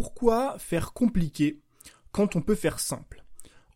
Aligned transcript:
Pourquoi 0.00 0.56
faire 0.60 0.92
compliqué 0.92 1.58
quand 2.12 2.36
on 2.36 2.40
peut 2.40 2.54
faire 2.54 2.78
simple. 2.78 3.24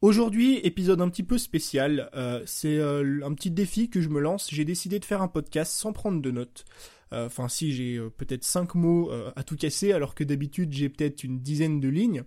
Aujourd'hui, 0.02 0.58
épisode 0.58 1.00
un 1.00 1.08
petit 1.08 1.24
peu 1.24 1.36
spécial, 1.36 2.10
euh, 2.14 2.44
c'est 2.46 2.78
euh, 2.78 3.26
un 3.26 3.34
petit 3.34 3.50
défi 3.50 3.90
que 3.90 4.00
je 4.00 4.08
me 4.08 4.20
lance, 4.20 4.48
j'ai 4.48 4.64
décidé 4.64 5.00
de 5.00 5.04
faire 5.04 5.20
un 5.20 5.26
podcast 5.26 5.72
sans 5.72 5.92
prendre 5.92 6.22
de 6.22 6.30
notes. 6.30 6.64
Euh, 7.12 7.26
enfin 7.26 7.48
si 7.48 7.72
j'ai 7.72 8.00
peut-être 8.16 8.44
5 8.44 8.76
mots 8.76 9.10
à 9.34 9.42
tout 9.42 9.56
casser 9.56 9.90
alors 9.90 10.14
que 10.14 10.22
d'habitude 10.22 10.72
j'ai 10.72 10.88
peut-être 10.88 11.24
une 11.24 11.40
dizaine 11.40 11.80
de 11.80 11.88
lignes 11.88 12.22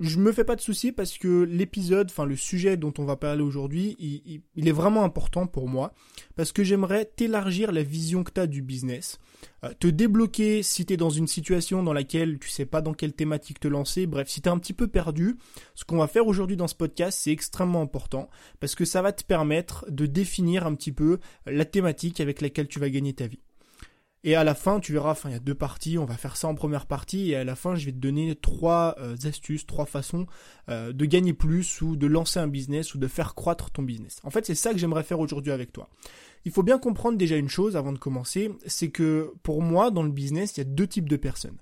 je 0.00 0.18
me 0.18 0.32
fais 0.32 0.44
pas 0.44 0.56
de 0.56 0.60
soucis 0.60 0.92
parce 0.92 1.18
que 1.18 1.42
l'épisode, 1.42 2.08
enfin 2.10 2.24
le 2.24 2.36
sujet 2.36 2.76
dont 2.76 2.92
on 2.98 3.04
va 3.04 3.16
parler 3.16 3.42
aujourd'hui, 3.42 3.96
il, 3.98 4.68
est 4.68 4.72
vraiment 4.72 5.02
important 5.04 5.46
pour 5.46 5.68
moi 5.68 5.92
parce 6.36 6.52
que 6.52 6.62
j'aimerais 6.62 7.04
t'élargir 7.04 7.72
la 7.72 7.82
vision 7.82 8.22
que 8.22 8.30
tu 8.30 8.48
du 8.48 8.62
business, 8.62 9.18
euh, 9.64 9.72
te 9.78 9.88
débloquer 9.88 10.62
si 10.62 10.86
tu 10.86 10.94
es 10.94 10.96
dans 10.96 11.10
une 11.10 11.26
situation 11.26 11.82
dans 11.82 11.92
laquelle 11.92 12.38
tu 12.38 12.48
sais 12.48 12.66
pas 12.66 12.80
dans 12.80 12.94
quelle 12.94 13.12
thématique 13.12 13.58
te 13.58 13.68
lancer, 13.68 14.06
bref, 14.06 14.28
si 14.28 14.40
tu 14.40 14.48
es 14.48 14.52
un 14.52 14.58
petit 14.58 14.72
peu 14.72 14.86
perdu, 14.86 15.36
ce 15.74 15.84
qu'on 15.84 15.98
va 15.98 16.06
faire 16.06 16.26
aujourd'hui 16.26 16.56
dans 16.56 16.68
ce 16.68 16.76
podcast, 16.76 17.18
c'est 17.20 17.32
extrêmement 17.32 17.82
important 17.82 18.28
parce 18.60 18.74
que 18.74 18.84
ça 18.84 19.02
va 19.02 19.12
te 19.12 19.24
permettre 19.24 19.84
de 19.90 20.06
définir 20.06 20.66
un 20.66 20.74
petit 20.74 20.92
peu 20.92 21.18
la 21.46 21.64
thématique 21.64 22.20
avec 22.20 22.40
laquelle 22.40 22.68
tu 22.68 22.78
vas 22.78 22.90
gagner 22.90 23.14
ta 23.14 23.26
vie. 23.26 23.40
Et 24.24 24.34
à 24.34 24.42
la 24.42 24.54
fin, 24.54 24.80
tu 24.80 24.92
verras, 24.92 25.12
enfin, 25.12 25.28
il 25.28 25.32
y 25.32 25.36
a 25.36 25.40
deux 25.40 25.54
parties, 25.54 25.96
on 25.96 26.04
va 26.04 26.16
faire 26.16 26.36
ça 26.36 26.48
en 26.48 26.54
première 26.56 26.86
partie, 26.86 27.30
et 27.30 27.36
à 27.36 27.44
la 27.44 27.54
fin, 27.54 27.76
je 27.76 27.86
vais 27.86 27.92
te 27.92 27.98
donner 27.98 28.34
trois 28.34 28.96
euh, 28.98 29.14
astuces, 29.24 29.64
trois 29.64 29.86
façons 29.86 30.26
euh, 30.68 30.92
de 30.92 31.04
gagner 31.04 31.32
plus, 31.32 31.80
ou 31.82 31.94
de 31.94 32.06
lancer 32.06 32.40
un 32.40 32.48
business, 32.48 32.94
ou 32.94 32.98
de 32.98 33.06
faire 33.06 33.36
croître 33.36 33.70
ton 33.70 33.82
business. 33.82 34.20
En 34.24 34.30
fait, 34.30 34.44
c'est 34.44 34.56
ça 34.56 34.72
que 34.72 34.78
j'aimerais 34.78 35.04
faire 35.04 35.20
aujourd'hui 35.20 35.52
avec 35.52 35.72
toi. 35.72 35.88
Il 36.44 36.50
faut 36.50 36.64
bien 36.64 36.78
comprendre 36.78 37.16
déjà 37.16 37.36
une 37.36 37.48
chose 37.48 37.76
avant 37.76 37.92
de 37.92 37.98
commencer, 37.98 38.50
c'est 38.66 38.90
que 38.90 39.32
pour 39.44 39.62
moi, 39.62 39.92
dans 39.92 40.02
le 40.02 40.10
business, 40.10 40.56
il 40.56 40.58
y 40.58 40.62
a 40.62 40.64
deux 40.64 40.86
types 40.88 41.08
de 41.08 41.16
personnes. 41.16 41.58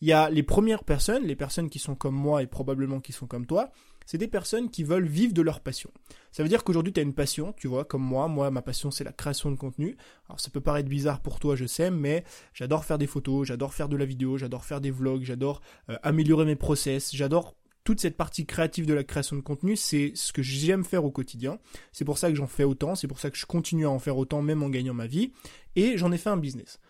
Il 0.00 0.08
y 0.08 0.12
a 0.12 0.30
les 0.30 0.42
premières 0.42 0.84
personnes, 0.84 1.24
les 1.24 1.36
personnes 1.36 1.68
qui 1.68 1.78
sont 1.78 1.94
comme 1.94 2.14
moi 2.14 2.42
et 2.42 2.46
probablement 2.46 3.00
qui 3.00 3.12
sont 3.12 3.26
comme 3.26 3.44
toi, 3.44 3.70
c'est 4.10 4.18
des 4.18 4.26
personnes 4.26 4.70
qui 4.70 4.82
veulent 4.82 5.06
vivre 5.06 5.32
de 5.32 5.40
leur 5.40 5.60
passion. 5.60 5.88
Ça 6.32 6.42
veut 6.42 6.48
dire 6.48 6.64
qu'aujourd'hui, 6.64 6.92
tu 6.92 6.98
as 6.98 7.04
une 7.04 7.14
passion, 7.14 7.54
tu 7.56 7.68
vois, 7.68 7.84
comme 7.84 8.02
moi. 8.02 8.26
Moi, 8.26 8.50
ma 8.50 8.60
passion, 8.60 8.90
c'est 8.90 9.04
la 9.04 9.12
création 9.12 9.52
de 9.52 9.56
contenu. 9.56 9.96
Alors, 10.28 10.40
ça 10.40 10.50
peut 10.50 10.60
paraître 10.60 10.88
bizarre 10.88 11.20
pour 11.20 11.38
toi, 11.38 11.54
je 11.54 11.64
sais, 11.64 11.92
mais 11.92 12.24
j'adore 12.52 12.84
faire 12.84 12.98
des 12.98 13.06
photos, 13.06 13.46
j'adore 13.46 13.72
faire 13.72 13.88
de 13.88 13.96
la 13.96 14.04
vidéo, 14.04 14.36
j'adore 14.36 14.64
faire 14.64 14.80
des 14.80 14.90
vlogs, 14.90 15.22
j'adore 15.22 15.60
euh, 15.90 15.96
améliorer 16.02 16.44
mes 16.44 16.56
process, 16.56 17.14
j'adore 17.14 17.54
toute 17.84 18.00
cette 18.00 18.16
partie 18.16 18.46
créative 18.46 18.84
de 18.84 18.94
la 18.94 19.04
création 19.04 19.36
de 19.36 19.42
contenu, 19.42 19.76
c'est 19.76 20.10
ce 20.16 20.32
que 20.32 20.42
j'aime 20.42 20.82
faire 20.82 21.04
au 21.04 21.12
quotidien. 21.12 21.60
C'est 21.92 22.04
pour 22.04 22.18
ça 22.18 22.30
que 22.30 22.34
j'en 22.34 22.48
fais 22.48 22.64
autant, 22.64 22.96
c'est 22.96 23.06
pour 23.06 23.20
ça 23.20 23.30
que 23.30 23.38
je 23.38 23.46
continue 23.46 23.86
à 23.86 23.90
en 23.90 24.00
faire 24.00 24.18
autant, 24.18 24.42
même 24.42 24.64
en 24.64 24.70
gagnant 24.70 24.92
ma 24.92 25.06
vie. 25.06 25.30
Et 25.76 25.96
j'en 25.96 26.10
ai 26.10 26.18
fait 26.18 26.30
un 26.30 26.36
business. 26.36 26.80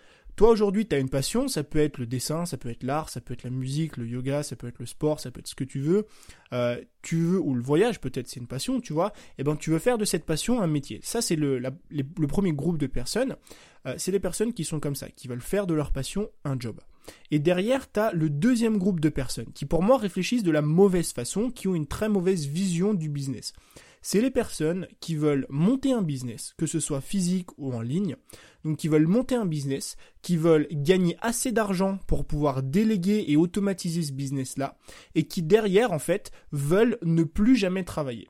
Toi 0.40 0.48
aujourd'hui, 0.48 0.86
tu 0.86 0.94
as 0.94 0.98
une 0.98 1.10
passion, 1.10 1.48
ça 1.48 1.62
peut 1.62 1.80
être 1.80 1.98
le 1.98 2.06
dessin, 2.06 2.46
ça 2.46 2.56
peut 2.56 2.70
être 2.70 2.82
l'art, 2.82 3.10
ça 3.10 3.20
peut 3.20 3.34
être 3.34 3.42
la 3.42 3.50
musique, 3.50 3.98
le 3.98 4.06
yoga, 4.06 4.42
ça 4.42 4.56
peut 4.56 4.68
être 4.68 4.78
le 4.78 4.86
sport, 4.86 5.20
ça 5.20 5.30
peut 5.30 5.40
être 5.40 5.48
ce 5.48 5.54
que 5.54 5.64
tu 5.64 5.80
veux. 5.80 6.06
Euh, 6.54 6.80
tu 7.02 7.16
veux 7.16 7.38
ou 7.38 7.52
le 7.52 7.60
voyage, 7.60 8.00
peut-être 8.00 8.26
c'est 8.26 8.40
une 8.40 8.46
passion, 8.46 8.80
tu 8.80 8.94
vois. 8.94 9.08
Et 9.08 9.40
eh 9.40 9.44
ben 9.44 9.54
tu 9.54 9.68
veux 9.68 9.78
faire 9.78 9.98
de 9.98 10.06
cette 10.06 10.24
passion 10.24 10.62
un 10.62 10.66
métier. 10.66 10.98
Ça 11.02 11.20
c'est 11.20 11.36
le, 11.36 11.60
premier 12.26 12.54
groupe 12.54 12.78
de 12.78 12.86
personnes. 12.86 13.36
Euh, 13.84 13.96
c'est 13.98 14.12
les 14.12 14.18
personnes 14.18 14.54
qui 14.54 14.64
sont 14.64 14.80
comme 14.80 14.94
ça, 14.94 15.10
qui 15.10 15.28
veulent 15.28 15.42
faire 15.42 15.66
de 15.66 15.74
leur 15.74 15.92
passion 15.92 16.30
un 16.44 16.58
job. 16.58 16.80
Et 17.30 17.38
derrière, 17.38 17.92
tu 17.92 18.00
as 18.00 18.10
le 18.14 18.30
deuxième 18.30 18.78
groupe 18.78 19.00
de 19.00 19.10
personnes 19.10 19.52
qui 19.52 19.66
pour 19.66 19.82
moi 19.82 19.98
réfléchissent 19.98 20.42
de 20.42 20.50
la 20.50 20.62
mauvaise 20.62 21.12
façon, 21.12 21.50
qui 21.50 21.68
ont 21.68 21.74
une 21.74 21.86
très 21.86 22.08
mauvaise 22.08 22.46
vision 22.46 22.94
du 22.94 23.10
business. 23.10 23.52
C'est 24.02 24.20
les 24.20 24.30
personnes 24.30 24.86
qui 25.00 25.14
veulent 25.14 25.46
monter 25.50 25.92
un 25.92 26.02
business, 26.02 26.54
que 26.56 26.66
ce 26.66 26.80
soit 26.80 27.00
physique 27.00 27.50
ou 27.58 27.72
en 27.72 27.82
ligne, 27.82 28.16
donc 28.64 28.78
qui 28.78 28.88
veulent 28.88 29.06
monter 29.06 29.34
un 29.34 29.46
business, 29.46 29.96
qui 30.22 30.36
veulent 30.36 30.68
gagner 30.70 31.16
assez 31.20 31.52
d'argent 31.52 31.98
pour 32.06 32.24
pouvoir 32.24 32.62
déléguer 32.62 33.24
et 33.28 33.36
automatiser 33.36 34.02
ce 34.02 34.12
business-là, 34.12 34.78
et 35.14 35.24
qui 35.24 35.42
derrière, 35.42 35.92
en 35.92 35.98
fait, 35.98 36.30
veulent 36.52 36.98
ne 37.02 37.24
plus 37.24 37.56
jamais 37.56 37.84
travailler 37.84 38.28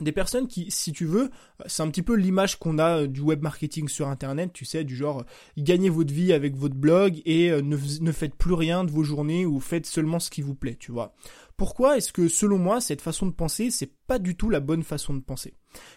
des 0.00 0.12
personnes 0.12 0.46
qui, 0.46 0.70
si 0.70 0.92
tu 0.92 1.04
veux, 1.04 1.30
c'est 1.66 1.82
un 1.82 1.90
petit 1.90 2.02
peu 2.02 2.14
l'image 2.14 2.58
qu'on 2.58 2.78
a 2.78 3.02
euh, 3.02 3.06
du 3.06 3.20
web 3.20 3.42
marketing 3.42 3.88
sur 3.88 4.08
Internet, 4.08 4.52
tu 4.52 4.64
sais, 4.64 4.84
du 4.84 4.94
genre, 4.94 5.24
gagnez 5.56 5.90
votre 5.90 6.12
vie 6.12 6.32
avec 6.32 6.56
votre 6.56 6.76
blog 6.76 7.20
et 7.24 7.50
euh, 7.50 7.62
ne, 7.62 7.76
ne 8.00 8.12
faites 8.12 8.34
plus 8.34 8.54
rien 8.54 8.84
de 8.84 8.90
vos 8.90 9.02
journées 9.02 9.46
ou 9.46 9.60
faites 9.60 9.86
seulement 9.86 10.20
ce 10.20 10.30
qui 10.30 10.42
vous 10.42 10.54
plaît, 10.54 10.76
tu 10.78 10.92
vois. 10.92 11.14
Pourquoi 11.58 11.96
est-ce 11.96 12.12
que, 12.12 12.28
selon 12.28 12.56
moi, 12.56 12.80
cette 12.80 13.02
façon 13.02 13.26
de 13.26 13.32
penser, 13.32 13.72
c'est 13.72 13.92
pas 14.06 14.20
du 14.20 14.36
tout 14.36 14.48
la 14.48 14.60
bonne 14.60 14.84
façon 14.84 15.12
de 15.12 15.20
penser? 15.20 15.54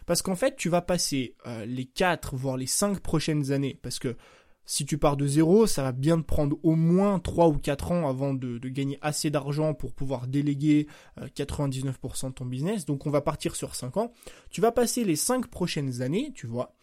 Parce 0.08 0.24
qu'en 0.24 0.36
fait, 0.36 0.56
tu 0.56 0.70
vas 0.70 0.82
passer 0.82 1.36
euh, 1.46 1.66
les 1.66 1.86
4, 1.86 2.36
voire 2.36 2.58
les 2.58 2.66
5 2.66 3.00
prochaines 3.00 3.52
années, 3.52 3.80
parce 3.84 4.00
que 4.00 4.18
si 4.66 4.88
tu 4.88 4.98
pars 4.98 5.18
de 5.18 5.28
zéro, 5.28 5.68
ça 5.68 5.84
va 5.84 5.92
bien 5.92 6.18
te 6.18 6.26
prendre 6.26 6.58
au 6.64 6.74
moins 6.74 7.20
3 7.20 7.50
ou 7.50 7.60
4 7.60 7.92
ans 7.92 8.10
avant 8.10 8.34
de, 8.34 8.58
gagner 8.70 8.98
assez 9.04 9.30
d'argent 9.30 9.76
pour 9.76 9.94
pouvoir 9.94 10.26
déléguer 10.26 10.88
99% 11.20 12.26
euh, 12.26 12.30
de 12.30 12.34
ton 12.34 12.46
business. 12.46 12.86
Donc 12.86 13.06
on 13.06 13.12
va 13.12 13.22
partir 13.22 13.56
sur 13.56 13.76
5 13.76 13.98
ans. 13.98 14.14
Tu 14.50 14.62
vas 14.62 14.72
passer 14.72 15.04
les 15.04 15.16
5 15.16 15.46
prochaines 15.46 16.02
années, 16.02 16.32
tu 16.34 16.48
vois, 16.48 16.74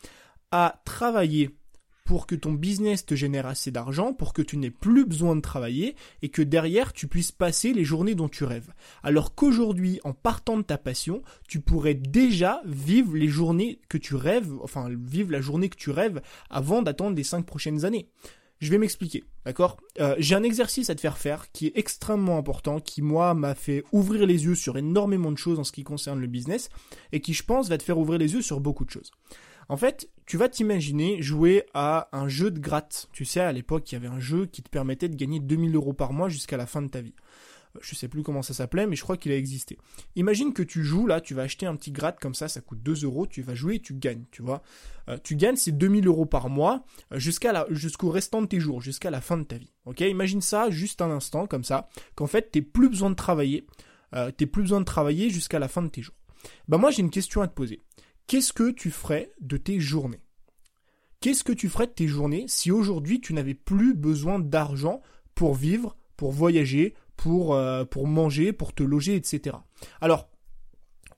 à 0.53 0.81
travailler 0.85 1.58
pour 2.09 2.27
que 2.27 2.35
ton 2.35 2.55
business 2.55 3.05
te 3.05 3.15
génère 3.15 3.47
assez 3.47 3.71
d'argent, 3.71 4.15
pour 4.15 4.33
que 4.33 4.41
tu 4.41 4.57
n'aies 4.57 4.71
plus 4.71 5.05
besoin 5.05 5.37
de 5.37 5.43
travailler 5.43 5.95
et 6.23 6.31
que 6.31 6.41
derrière 6.41 6.95
tu 6.95 7.07
puisses 7.07 7.33
passer 7.33 7.75
les 7.75 7.85
journées 7.85 8.15
dont 8.15 8.31
tu 8.31 8.45
rêves. 8.45 8.73
Alors 9.03 9.35
qu'aujourd'hui, 9.35 10.01
en 10.05 10.15
partant 10.15 10.57
de 10.57 10.63
ta 10.63 10.79
passion, 10.79 11.23
tu 11.47 11.61
pourrais 11.61 11.93
déjà 11.93 12.63
vivre 12.65 13.15
les 13.15 13.29
journées 13.29 13.83
que 13.91 13.99
tu 13.99 14.15
rêves, 14.15 14.51
enfin 14.63 14.89
vivre 14.89 15.31
la 15.31 15.43
journée 15.43 15.69
que 15.69 15.77
tu 15.77 15.91
rêves 15.91 16.23
avant 16.49 16.81
d'attendre 16.81 17.15
les 17.15 17.25
5 17.25 17.45
prochaines 17.45 17.85
années. 17.85 18.09
Je 18.61 18.71
vais 18.71 18.79
m'expliquer, 18.79 19.23
d'accord? 19.45 19.77
Euh, 20.01 20.17
J'ai 20.19 20.35
un 20.35 20.43
exercice 20.43 20.91
à 20.91 20.95
te 20.95 21.01
faire 21.01 21.17
faire 21.19 21.53
qui 21.53 21.67
est 21.67 21.73
extrêmement 21.77 22.39
important, 22.39 22.81
qui 22.81 23.03
moi 23.03 23.35
m'a 23.35 23.55
fait 23.55 23.85
ouvrir 23.93 24.27
les 24.27 24.45
yeux 24.45 24.57
sur 24.57 24.77
énormément 24.77 25.31
de 25.31 25.39
choses 25.39 25.61
en 25.61 25.65
ce 25.65 25.71
qui 25.71 25.85
concerne 25.85 26.21
le 26.21 26.27
business, 26.27 26.69
et 27.13 27.21
qui 27.21 27.35
je 27.35 27.45
pense 27.45 27.69
va 27.69 27.79
te 27.79 27.85
faire 27.85 27.99
ouvrir 27.99 28.19
les 28.19 28.35
yeux 28.35 28.43
sur 28.43 28.61
beaucoup 28.61 28.85
de 28.85 28.91
choses. 28.91 29.13
En 29.69 29.77
fait, 29.77 30.11
tu 30.27 30.37
vas 30.39 30.49
t'imaginer 30.49 31.21
jouer 31.23 31.65
à 31.75 32.09
un 32.13 32.27
jeu 32.27 32.51
de 32.51 32.59
gratte. 32.59 33.09
Tu 33.13 33.25
sais, 33.25 33.41
à 33.41 33.53
l'époque, 33.53 33.91
il 33.93 33.95
y 33.95 33.97
avait 33.97 34.09
un 34.09 34.19
jeu 34.19 34.47
qui 34.47 34.63
te 34.63 34.71
permettait 34.71 35.09
de 35.09 35.15
gagner 35.15 35.41
2000 35.41 35.75
euros 35.77 35.93
par 35.93 36.13
mois 36.13 36.29
jusqu'à 36.29 36.57
la 36.57 36.67
fin 36.67 36.83
de 36.83 36.89
ta 36.89 37.01
vie. 37.01 37.15
Je 37.81 37.95
sais 37.95 38.09
plus 38.09 38.23
comment 38.23 38.43
ça 38.43 38.55
s'appelait, 38.55 38.87
mais 38.87 38.97
je 38.97 39.03
crois 39.03 39.17
qu'il 39.17 39.33
a 39.33 39.37
existé. 39.37 39.79
Imagine 40.17 40.53
que 40.53 40.63
tu 40.63 40.85
joues 40.85 41.07
là, 41.07 41.21
tu 41.21 41.35
vas 41.35 41.43
acheter 41.43 41.67
un 41.67 41.77
petit 41.77 41.93
gratte 41.93 42.19
comme 42.21 42.35
ça, 42.35 42.49
ça 42.49 42.61
coûte 42.61 42.83
2 42.83 43.05
euros, 43.05 43.27
tu 43.27 43.43
vas 43.43 43.55
jouer 43.55 43.77
et 43.77 43.81
tu 43.81 43.95
gagnes, 43.95 44.25
tu 44.31 44.43
vois. 44.43 44.63
Euh, 45.09 45.19
tu 45.23 45.37
gagnes 45.37 45.57
ces 45.57 45.73
2000 45.73 46.07
euros 46.07 46.27
par 46.27 46.49
mois 46.49 46.85
euh, 47.13 47.19
jusqu'à 47.19 47.53
la, 47.53 47.67
jusqu'au 47.71 48.11
restant 48.11 48.43
de 48.43 48.47
tes 48.47 48.61
jours, 48.61 48.81
jusqu'à 48.81 49.11
la 49.11 49.21
fin 49.21 49.37
de 49.37 49.45
ta 49.45 49.57
vie. 49.57 49.73
Ok, 49.85 50.01
imagine 50.01 50.41
ça 50.41 50.71
juste 50.71 51.03
un 51.03 51.11
instant 51.11 51.47
comme 51.47 51.65
ça, 51.65 51.89
qu'en 52.15 52.27
fait 52.27 52.51
t'es 52.51 52.63
plus 52.63 52.89
besoin 52.89 53.11
de 53.11 53.17
travailler, 53.17 53.67
euh, 54.15 54.31
t'es 54.31 54.47
plus 54.47 54.63
besoin 54.63 54.81
de 54.81 54.85
travailler 54.85 55.31
jusqu'à 55.31 55.59
la 55.59 55.69
fin 55.69 55.83
de 55.83 55.89
tes 55.89 56.03
jours. 56.03 56.17
Bah 56.69 56.79
moi 56.79 56.91
j'ai 56.91 57.03
une 57.03 57.11
question 57.11 57.43
à 57.43 57.49
te 57.49 57.55
poser 57.55 57.83
qu'est-ce 58.29 58.53
que 58.53 58.71
tu 58.71 58.91
ferais 58.91 59.33
de 59.41 59.57
tes 59.57 59.81
journées? 59.81 60.21
Qu'est-ce 61.21 61.43
que 61.43 61.53
tu 61.53 61.69
ferais 61.69 61.89
de 61.89 61.93
tes 61.93 62.07
journées 62.07 62.45
si 62.47 62.71
aujourd'hui 62.71 63.21
tu 63.21 63.35
n'avais 63.35 63.55
plus 63.55 63.95
besoin 63.95 64.39
d'argent 64.39 65.01
pour 65.35 65.55
vivre, 65.55 65.97
pour 66.17 66.31
voyager, 66.31 66.95
pour, 67.19 67.55
euh, 67.55 67.85
pour 67.85 68.07
manger, 68.07 68.55
pour 68.55 68.73
te 68.73 68.83
loger, 68.83 69.17
etc. 69.17 69.57
Alors, 70.01 70.31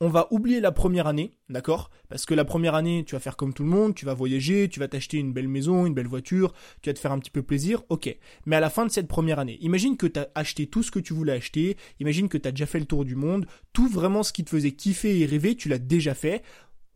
on 0.00 0.09
va 0.09 0.28
oublier 0.31 0.61
la 0.61 0.72
première 0.72 1.06
année, 1.06 1.37
d'accord? 1.50 1.91
Parce 2.09 2.25
que 2.25 2.33
la 2.33 2.47
première 2.47 2.75
année, 2.75 3.05
tu 3.06 3.15
vas 3.15 3.21
faire 3.21 3.37
comme 3.37 3.53
tout 3.53 3.65
le 3.65 3.69
monde, 3.69 3.94
tu 3.94 4.06
vas 4.06 4.15
voyager, 4.15 4.69
tu 4.71 4.81
vas 4.81 4.89
t'acheter 4.89 5.19
une 5.19 5.34
belle 5.34 5.47
maison, 5.47 5.84
une 5.84 5.93
belle 5.93 6.06
voiture, 6.06 6.55
tu 6.81 6.89
vas 6.89 6.94
te 6.94 6.99
faire 6.99 7.12
un 7.12 7.19
petit 7.19 7.31
peu 7.31 7.43
plaisir, 7.43 7.83
ok. 7.91 8.16
Mais 8.47 8.56
à 8.56 8.60
la 8.60 8.71
fin 8.71 8.87
de 8.87 8.91
cette 8.91 9.09
première 9.09 9.39
année, 9.39 9.59
imagine 9.60 9.99
que 9.99 10.06
tu 10.06 10.19
as 10.19 10.28
acheté 10.34 10.66
tout 10.66 10.83
ce 10.83 10.91
que 10.91 11.00
tu 11.00 11.12
voulais 11.12 11.34
acheter, 11.34 11.77
imagine 12.00 12.31
que 12.31 12.39
tu 12.39 12.49
as 12.49 12.50
déjà 12.50 12.65
fait 12.65 12.81
le 12.81 12.87
tour 12.87 13.05
du 13.05 13.15
monde, 13.15 13.44
tout 13.75 13.89
vraiment 13.89 14.22
ce 14.22 14.33
qui 14.33 14.43
te 14.43 14.50
faisait 14.50 14.72
kiffer 14.72 15.21
et 15.21 15.27
rêver, 15.27 15.55
tu 15.55 15.69
l'as 15.69 15.78
déjà 15.78 16.15
fait 16.15 16.43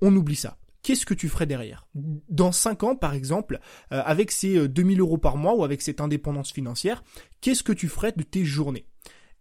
on 0.00 0.14
oublie 0.16 0.36
ça. 0.36 0.58
Qu'est-ce 0.82 1.06
que 1.06 1.14
tu 1.14 1.30
ferais 1.30 1.46
derrière? 1.46 1.86
Dans 1.94 2.52
5 2.52 2.82
ans, 2.82 2.94
par 2.94 3.14
exemple, 3.14 3.58
euh, 3.90 4.02
avec 4.04 4.30
ces 4.30 4.68
2000 4.68 4.98
euh, 4.98 5.02
euros 5.02 5.16
par 5.18 5.38
mois 5.38 5.54
ou 5.54 5.64
avec 5.64 5.80
cette 5.80 6.02
indépendance 6.02 6.52
financière, 6.52 7.02
qu'est-ce 7.40 7.62
que 7.62 7.72
tu 7.72 7.88
ferais 7.88 8.12
de 8.12 8.22
tes 8.22 8.44
journées? 8.44 8.86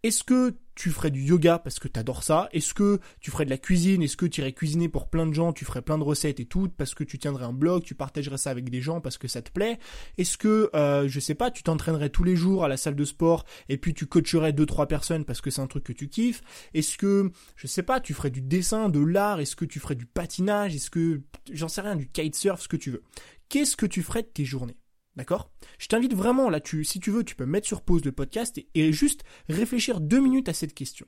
Est-ce 0.04 0.22
que 0.22 0.54
tu 0.74 0.90
ferais 0.90 1.10
du 1.10 1.22
yoga 1.22 1.58
parce 1.58 1.78
que 1.78 1.88
tu 1.88 1.98
adores 1.98 2.24
ça? 2.24 2.50
Est-ce 2.52 2.74
que 2.74 3.00
tu 3.20 3.30
ferais 3.30 3.46
de 3.46 3.50
la 3.50 3.56
cuisine? 3.56 4.02
Est-ce 4.02 4.18
que 4.18 4.26
tu 4.26 4.42
irais 4.42 4.52
cuisiner 4.52 4.90
pour 4.90 5.08
plein 5.08 5.26
de 5.26 5.32
gens? 5.32 5.54
Tu 5.54 5.64
ferais 5.64 5.80
plein 5.80 5.96
de 5.96 6.02
recettes 6.02 6.40
et 6.40 6.44
tout 6.44 6.68
parce 6.68 6.94
que 6.94 7.04
tu 7.04 7.18
tiendrais 7.18 7.46
un 7.46 7.54
blog, 7.54 7.84
tu 7.84 7.94
partagerais 7.94 8.36
ça 8.36 8.50
avec 8.50 8.68
des 8.68 8.82
gens 8.82 9.00
parce 9.00 9.16
que 9.16 9.28
ça 9.28 9.40
te 9.40 9.50
plaît? 9.50 9.78
Est-ce 10.18 10.36
que, 10.36 10.68
euh, 10.74 11.08
je 11.08 11.20
sais 11.20 11.34
pas, 11.34 11.50
tu 11.50 11.62
t'entraînerais 11.62 12.10
tous 12.10 12.22
les 12.22 12.36
jours 12.36 12.64
à 12.64 12.68
la 12.68 12.76
salle 12.76 12.96
de 12.96 13.04
sport 13.06 13.46
et 13.70 13.78
puis 13.78 13.94
tu 13.94 14.04
coacherais 14.04 14.52
deux 14.52 14.66
trois 14.66 14.88
personnes 14.88 15.24
parce 15.24 15.40
que 15.40 15.48
c'est 15.48 15.62
un 15.62 15.66
truc 15.68 15.84
que 15.84 15.94
tu 15.94 16.10
kiffes? 16.10 16.42
Est-ce 16.74 16.98
que, 16.98 17.32
je 17.56 17.66
sais 17.66 17.82
pas, 17.82 17.98
tu 17.98 18.12
ferais 18.12 18.30
du 18.30 18.42
dessin, 18.42 18.90
de 18.90 19.00
l'art? 19.00 19.40
Est-ce 19.40 19.56
que 19.56 19.64
tu 19.64 19.80
ferais 19.80 19.94
du 19.94 20.04
patinage? 20.04 20.74
Est-ce 20.74 20.90
que, 20.90 21.22
j'en 21.50 21.68
sais 21.68 21.80
rien, 21.80 21.96
du 21.96 22.10
kitesurf, 22.10 22.60
ce 22.60 22.68
que 22.68 22.76
tu 22.76 22.90
veux. 22.90 23.04
Qu'est-ce 23.48 23.74
que 23.74 23.86
tu 23.86 24.02
ferais 24.02 24.22
de 24.22 24.28
tes 24.28 24.44
journées? 24.44 24.76
D'accord? 25.16 25.50
Je 25.78 25.86
t'invite 25.86 26.14
vraiment 26.14 26.50
là, 26.50 26.60
tu, 26.60 26.84
si 26.84 26.98
tu 27.00 27.10
veux, 27.10 27.24
tu 27.24 27.36
peux 27.36 27.46
mettre 27.46 27.66
sur 27.66 27.82
pause 27.82 28.04
le 28.04 28.12
podcast 28.12 28.60
et, 28.74 28.92
juste 28.92 29.22
réfléchir 29.48 30.00
deux 30.00 30.20
minutes 30.20 30.48
à 30.48 30.52
cette 30.52 30.74
question. 30.74 31.06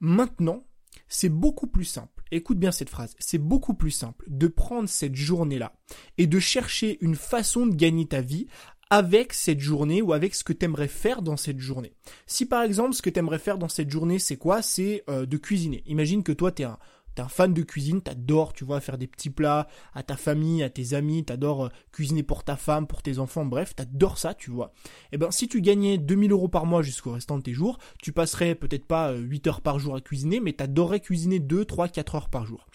Maintenant, 0.00 0.66
c'est 1.08 1.28
beaucoup 1.28 1.66
plus 1.66 1.84
simple. 1.84 2.22
Écoute 2.30 2.58
bien 2.58 2.72
cette 2.72 2.90
phrase. 2.90 3.14
C'est 3.18 3.38
beaucoup 3.38 3.74
plus 3.74 3.90
simple 3.90 4.24
de 4.28 4.46
prendre 4.46 4.88
cette 4.88 5.14
journée-là 5.14 5.76
et 6.18 6.26
de 6.26 6.38
chercher 6.38 6.98
une 7.00 7.16
façon 7.16 7.66
de 7.66 7.74
gagner 7.74 8.06
ta 8.06 8.20
vie 8.20 8.46
avec 8.90 9.32
cette 9.32 9.60
journée 9.60 10.02
ou 10.02 10.12
avec 10.12 10.34
ce 10.34 10.44
que 10.44 10.52
tu 10.52 10.64
aimerais 10.64 10.88
faire 10.88 11.22
dans 11.22 11.36
cette 11.36 11.58
journée. 11.58 11.94
Si 12.26 12.46
par 12.46 12.62
exemple 12.62 12.94
ce 12.94 13.02
que 13.02 13.10
tu 13.10 13.18
aimerais 13.18 13.38
faire 13.38 13.58
dans 13.58 13.68
cette 13.68 13.90
journée 13.90 14.18
c'est 14.18 14.36
quoi? 14.36 14.62
C'est 14.62 15.02
euh, 15.08 15.26
de 15.26 15.36
cuisiner. 15.36 15.82
Imagine 15.86 16.22
que 16.22 16.32
toi 16.32 16.52
tu 16.52 16.62
es 16.62 16.66
un 16.66 16.78
t'es 17.14 17.22
un 17.22 17.28
fan 17.28 17.54
de 17.54 17.62
cuisine, 17.62 18.02
t'adores, 18.02 18.52
tu 18.52 18.64
vois, 18.64 18.80
faire 18.80 18.98
des 18.98 19.06
petits 19.06 19.30
plats 19.30 19.68
à 19.94 20.02
ta 20.02 20.16
famille, 20.16 20.62
à 20.62 20.70
tes 20.70 20.94
amis, 20.94 21.24
t'adores 21.24 21.66
euh, 21.66 21.68
cuisiner 21.92 22.22
pour 22.22 22.44
ta 22.44 22.56
femme, 22.56 22.86
pour 22.86 23.02
tes 23.02 23.18
enfants, 23.18 23.44
bref, 23.44 23.74
t'adores 23.74 24.18
ça, 24.18 24.34
tu 24.34 24.50
vois. 24.50 24.72
Eh 25.12 25.18
ben, 25.18 25.30
si 25.30 25.48
tu 25.48 25.60
gagnais 25.60 25.98
2000 25.98 26.32
euros 26.32 26.48
par 26.48 26.66
mois 26.66 26.82
jusqu'au 26.82 27.12
restant 27.12 27.38
de 27.38 27.42
tes 27.42 27.52
jours, 27.52 27.78
tu 28.02 28.12
passerais 28.12 28.54
peut-être 28.54 28.86
pas 28.86 29.12
8 29.12 29.46
euh, 29.46 29.50
heures 29.50 29.60
par 29.60 29.78
jour 29.78 29.94
à 29.94 30.00
cuisiner, 30.00 30.40
mais 30.40 30.52
t'adorerais 30.52 31.00
cuisiner 31.00 31.38
2, 31.38 31.64
3, 31.64 31.88
4 31.88 32.14
heures 32.14 32.28
par 32.28 32.46
jour. 32.46 32.66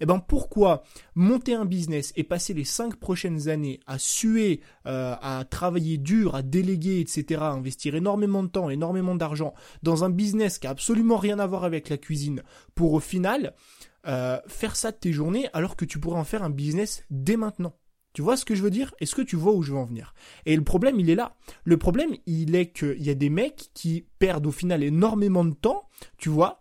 Eh 0.00 0.06
ben 0.06 0.18
pourquoi 0.18 0.82
monter 1.14 1.54
un 1.54 1.66
business 1.66 2.12
et 2.16 2.24
passer 2.24 2.54
les 2.54 2.64
5 2.64 2.96
prochaines 2.96 3.48
années 3.48 3.80
à 3.86 3.98
suer, 3.98 4.60
euh, 4.86 5.14
à 5.20 5.44
travailler 5.44 5.98
dur, 5.98 6.34
à 6.34 6.42
déléguer, 6.42 7.00
etc., 7.00 7.42
à 7.42 7.50
investir 7.50 7.94
énormément 7.94 8.42
de 8.42 8.48
temps, 8.48 8.70
énormément 8.70 9.14
d'argent 9.14 9.52
dans 9.82 10.02
un 10.02 10.10
business 10.10 10.58
qui 10.58 10.66
a 10.66 10.70
absolument 10.70 11.18
rien 11.18 11.38
à 11.38 11.46
voir 11.46 11.64
avec 11.64 11.90
la 11.90 11.98
cuisine, 11.98 12.42
pour 12.74 12.94
au 12.94 13.00
final 13.00 13.54
euh, 14.06 14.38
faire 14.46 14.76
ça 14.76 14.92
de 14.92 14.96
tes 14.96 15.12
journées 15.12 15.48
alors 15.52 15.76
que 15.76 15.84
tu 15.84 15.98
pourrais 15.98 16.18
en 16.18 16.24
faire 16.24 16.42
un 16.42 16.50
business 16.50 17.04
dès 17.10 17.36
maintenant. 17.36 17.74
Tu 18.12 18.22
vois 18.22 18.36
ce 18.36 18.44
que 18.44 18.54
je 18.54 18.62
veux 18.62 18.70
dire? 18.70 18.92
Est-ce 19.00 19.14
que 19.14 19.22
tu 19.22 19.36
vois 19.36 19.52
où 19.52 19.62
je 19.62 19.72
veux 19.72 19.78
en 19.78 19.84
venir? 19.84 20.14
Et 20.44 20.56
le 20.56 20.64
problème, 20.64 20.98
il 20.98 21.10
est 21.10 21.14
là. 21.14 21.36
Le 21.64 21.76
problème, 21.76 22.16
il 22.26 22.56
est 22.56 22.72
qu'il 22.72 23.02
y 23.02 23.10
a 23.10 23.14
des 23.14 23.30
mecs 23.30 23.70
qui 23.72 24.06
perdent 24.18 24.46
au 24.46 24.52
final 24.52 24.82
énormément 24.82 25.44
de 25.44 25.54
temps, 25.54 25.88
tu 26.18 26.28
vois, 26.28 26.59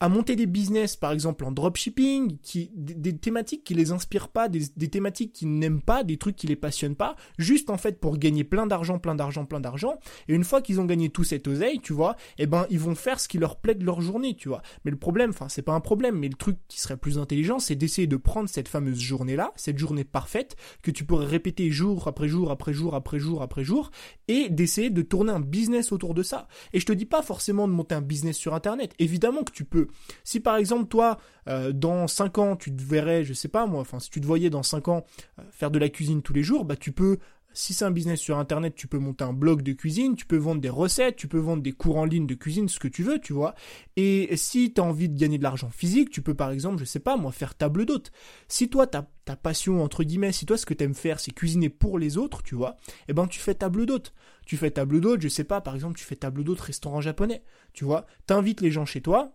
à 0.00 0.08
monter 0.08 0.34
des 0.34 0.46
business, 0.46 0.96
par 0.96 1.12
exemple 1.12 1.44
en 1.44 1.52
dropshipping, 1.52 2.38
qui, 2.42 2.70
des, 2.74 3.14
thématiques 3.16 3.64
qui 3.64 3.74
les 3.74 3.92
inspirent 3.92 4.28
pas, 4.28 4.48
des, 4.48 4.62
des 4.76 4.88
thématiques 4.88 5.32
qui 5.32 5.44
n'aiment 5.44 5.82
pas, 5.82 6.04
des 6.04 6.16
trucs 6.16 6.36
qui 6.36 6.46
les 6.46 6.56
passionnent 6.56 6.96
pas, 6.96 7.16
juste 7.38 7.68
en 7.68 7.76
fait 7.76 8.00
pour 8.00 8.16
gagner 8.16 8.42
plein 8.42 8.66
d'argent, 8.66 8.98
plein 8.98 9.14
d'argent, 9.14 9.44
plein 9.44 9.60
d'argent. 9.60 9.98
Et 10.28 10.34
une 10.34 10.44
fois 10.44 10.62
qu'ils 10.62 10.80
ont 10.80 10.86
gagné 10.86 11.10
tout 11.10 11.24
cet 11.24 11.46
oseille, 11.48 11.80
tu 11.80 11.92
vois, 11.92 12.16
eh 12.38 12.46
ben 12.46 12.66
ils 12.70 12.80
vont 12.80 12.94
faire 12.94 13.20
ce 13.20 13.28
qui 13.28 13.36
leur 13.36 13.56
plaît 13.56 13.74
de 13.74 13.84
leur 13.84 14.00
journée, 14.00 14.34
tu 14.34 14.48
vois. 14.48 14.62
Mais 14.84 14.90
le 14.90 14.96
problème, 14.96 15.30
enfin 15.30 15.50
c'est 15.50 15.62
pas 15.62 15.74
un 15.74 15.80
problème, 15.80 16.18
mais 16.18 16.28
le 16.28 16.34
truc 16.34 16.56
qui 16.68 16.80
serait 16.80 16.96
plus 16.96 17.18
intelligent, 17.18 17.58
c'est 17.58 17.76
d'essayer 17.76 18.06
de 18.06 18.16
prendre 18.16 18.48
cette 18.48 18.68
fameuse 18.68 18.98
journée-là, 18.98 19.52
cette 19.56 19.78
journée 19.78 20.04
parfaite 20.04 20.56
que 20.82 20.90
tu 20.90 21.04
pourrais 21.04 21.26
répéter 21.26 21.70
jour 21.70 22.08
après 22.08 22.28
jour 22.28 22.50
après 22.50 22.72
jour 22.72 22.94
après 22.94 23.18
jour 23.18 23.42
après 23.42 23.64
jour, 23.64 23.90
et 24.28 24.48
d'essayer 24.48 24.88
de 24.88 25.02
tourner 25.02 25.32
un 25.32 25.40
business 25.40 25.92
autour 25.92 26.14
de 26.14 26.22
ça. 26.22 26.48
Et 26.72 26.80
je 26.80 26.86
te 26.86 26.92
dis 26.92 27.04
pas 27.04 27.20
forcément 27.20 27.68
de 27.68 27.72
monter 27.74 27.94
un 27.94 28.00
business 28.00 28.38
sur 28.38 28.54
Internet. 28.54 28.94
Évidemment 28.98 29.42
que 29.42 29.52
tu 29.52 29.64
peux. 29.64 29.88
Si 30.24 30.40
par 30.40 30.56
exemple 30.56 30.86
toi, 30.88 31.18
euh, 31.48 31.72
dans 31.72 32.06
5 32.06 32.38
ans, 32.38 32.56
tu 32.56 32.74
te 32.74 32.82
verrais, 32.82 33.24
je 33.24 33.32
sais 33.32 33.48
pas 33.48 33.66
moi, 33.66 33.80
enfin 33.80 34.00
si 34.00 34.10
tu 34.10 34.20
te 34.20 34.26
voyais 34.26 34.50
dans 34.50 34.62
5 34.62 34.88
ans 34.88 35.04
euh, 35.38 35.42
faire 35.50 35.70
de 35.70 35.78
la 35.78 35.88
cuisine 35.88 36.22
tous 36.22 36.32
les 36.32 36.42
jours, 36.42 36.64
bah 36.64 36.76
tu 36.76 36.92
peux 36.92 37.18
si 37.52 37.74
c'est 37.74 37.84
un 37.84 37.90
business 37.90 38.20
sur 38.20 38.38
internet, 38.38 38.74
tu 38.74 38.86
peux 38.86 38.98
monter 38.98 39.24
un 39.24 39.32
blog 39.32 39.62
de 39.62 39.72
cuisine, 39.72 40.14
tu 40.14 40.26
peux 40.26 40.36
vendre 40.36 40.60
des 40.60 40.68
recettes, 40.68 41.16
tu 41.16 41.28
peux 41.28 41.38
vendre 41.38 41.62
des 41.62 41.72
cours 41.72 41.96
en 41.96 42.04
ligne 42.04 42.26
de 42.26 42.34
cuisine, 42.34 42.68
ce 42.68 42.78
que 42.78 42.88
tu 42.88 43.02
veux, 43.02 43.18
tu 43.18 43.32
vois. 43.32 43.54
Et 43.96 44.36
si 44.36 44.72
tu 44.72 44.80
as 44.80 44.84
envie 44.84 45.08
de 45.08 45.18
gagner 45.18 45.38
de 45.38 45.42
l'argent 45.42 45.70
physique, 45.70 46.10
tu 46.10 46.22
peux 46.22 46.34
par 46.34 46.50
exemple, 46.50 46.78
je 46.78 46.84
sais 46.84 47.00
pas 47.00 47.16
moi, 47.16 47.32
faire 47.32 47.54
table 47.54 47.86
d'hôte. 47.86 48.12
Si 48.48 48.68
toi 48.68 48.86
ta, 48.86 49.10
ta 49.24 49.36
passion 49.36 49.82
entre 49.82 50.04
guillemets, 50.04 50.32
si 50.32 50.46
toi 50.46 50.56
ce 50.56 50.66
que 50.66 50.74
tu 50.74 50.84
aimes 50.84 50.94
faire 50.94 51.18
c'est 51.20 51.32
cuisiner 51.32 51.68
pour 51.68 51.98
les 51.98 52.18
autres, 52.18 52.42
tu 52.42 52.54
vois, 52.54 52.76
eh 53.08 53.12
ben 53.12 53.26
tu 53.26 53.40
fais 53.40 53.54
table 53.54 53.86
d'hôte. 53.86 54.14
Tu 54.46 54.56
fais 54.56 54.70
table 54.70 55.00
d'hôte, 55.00 55.20
je 55.20 55.28
sais 55.28 55.44
pas, 55.44 55.60
par 55.60 55.74
exemple, 55.74 55.98
tu 55.98 56.04
fais 56.04 56.16
table 56.16 56.44
d'hôte 56.44 56.60
restaurant 56.60 57.00
japonais, 57.00 57.42
tu 57.72 57.84
vois. 57.84 58.06
T'invites 58.26 58.60
les 58.60 58.70
gens 58.70 58.84
chez 58.84 59.00
toi, 59.00 59.32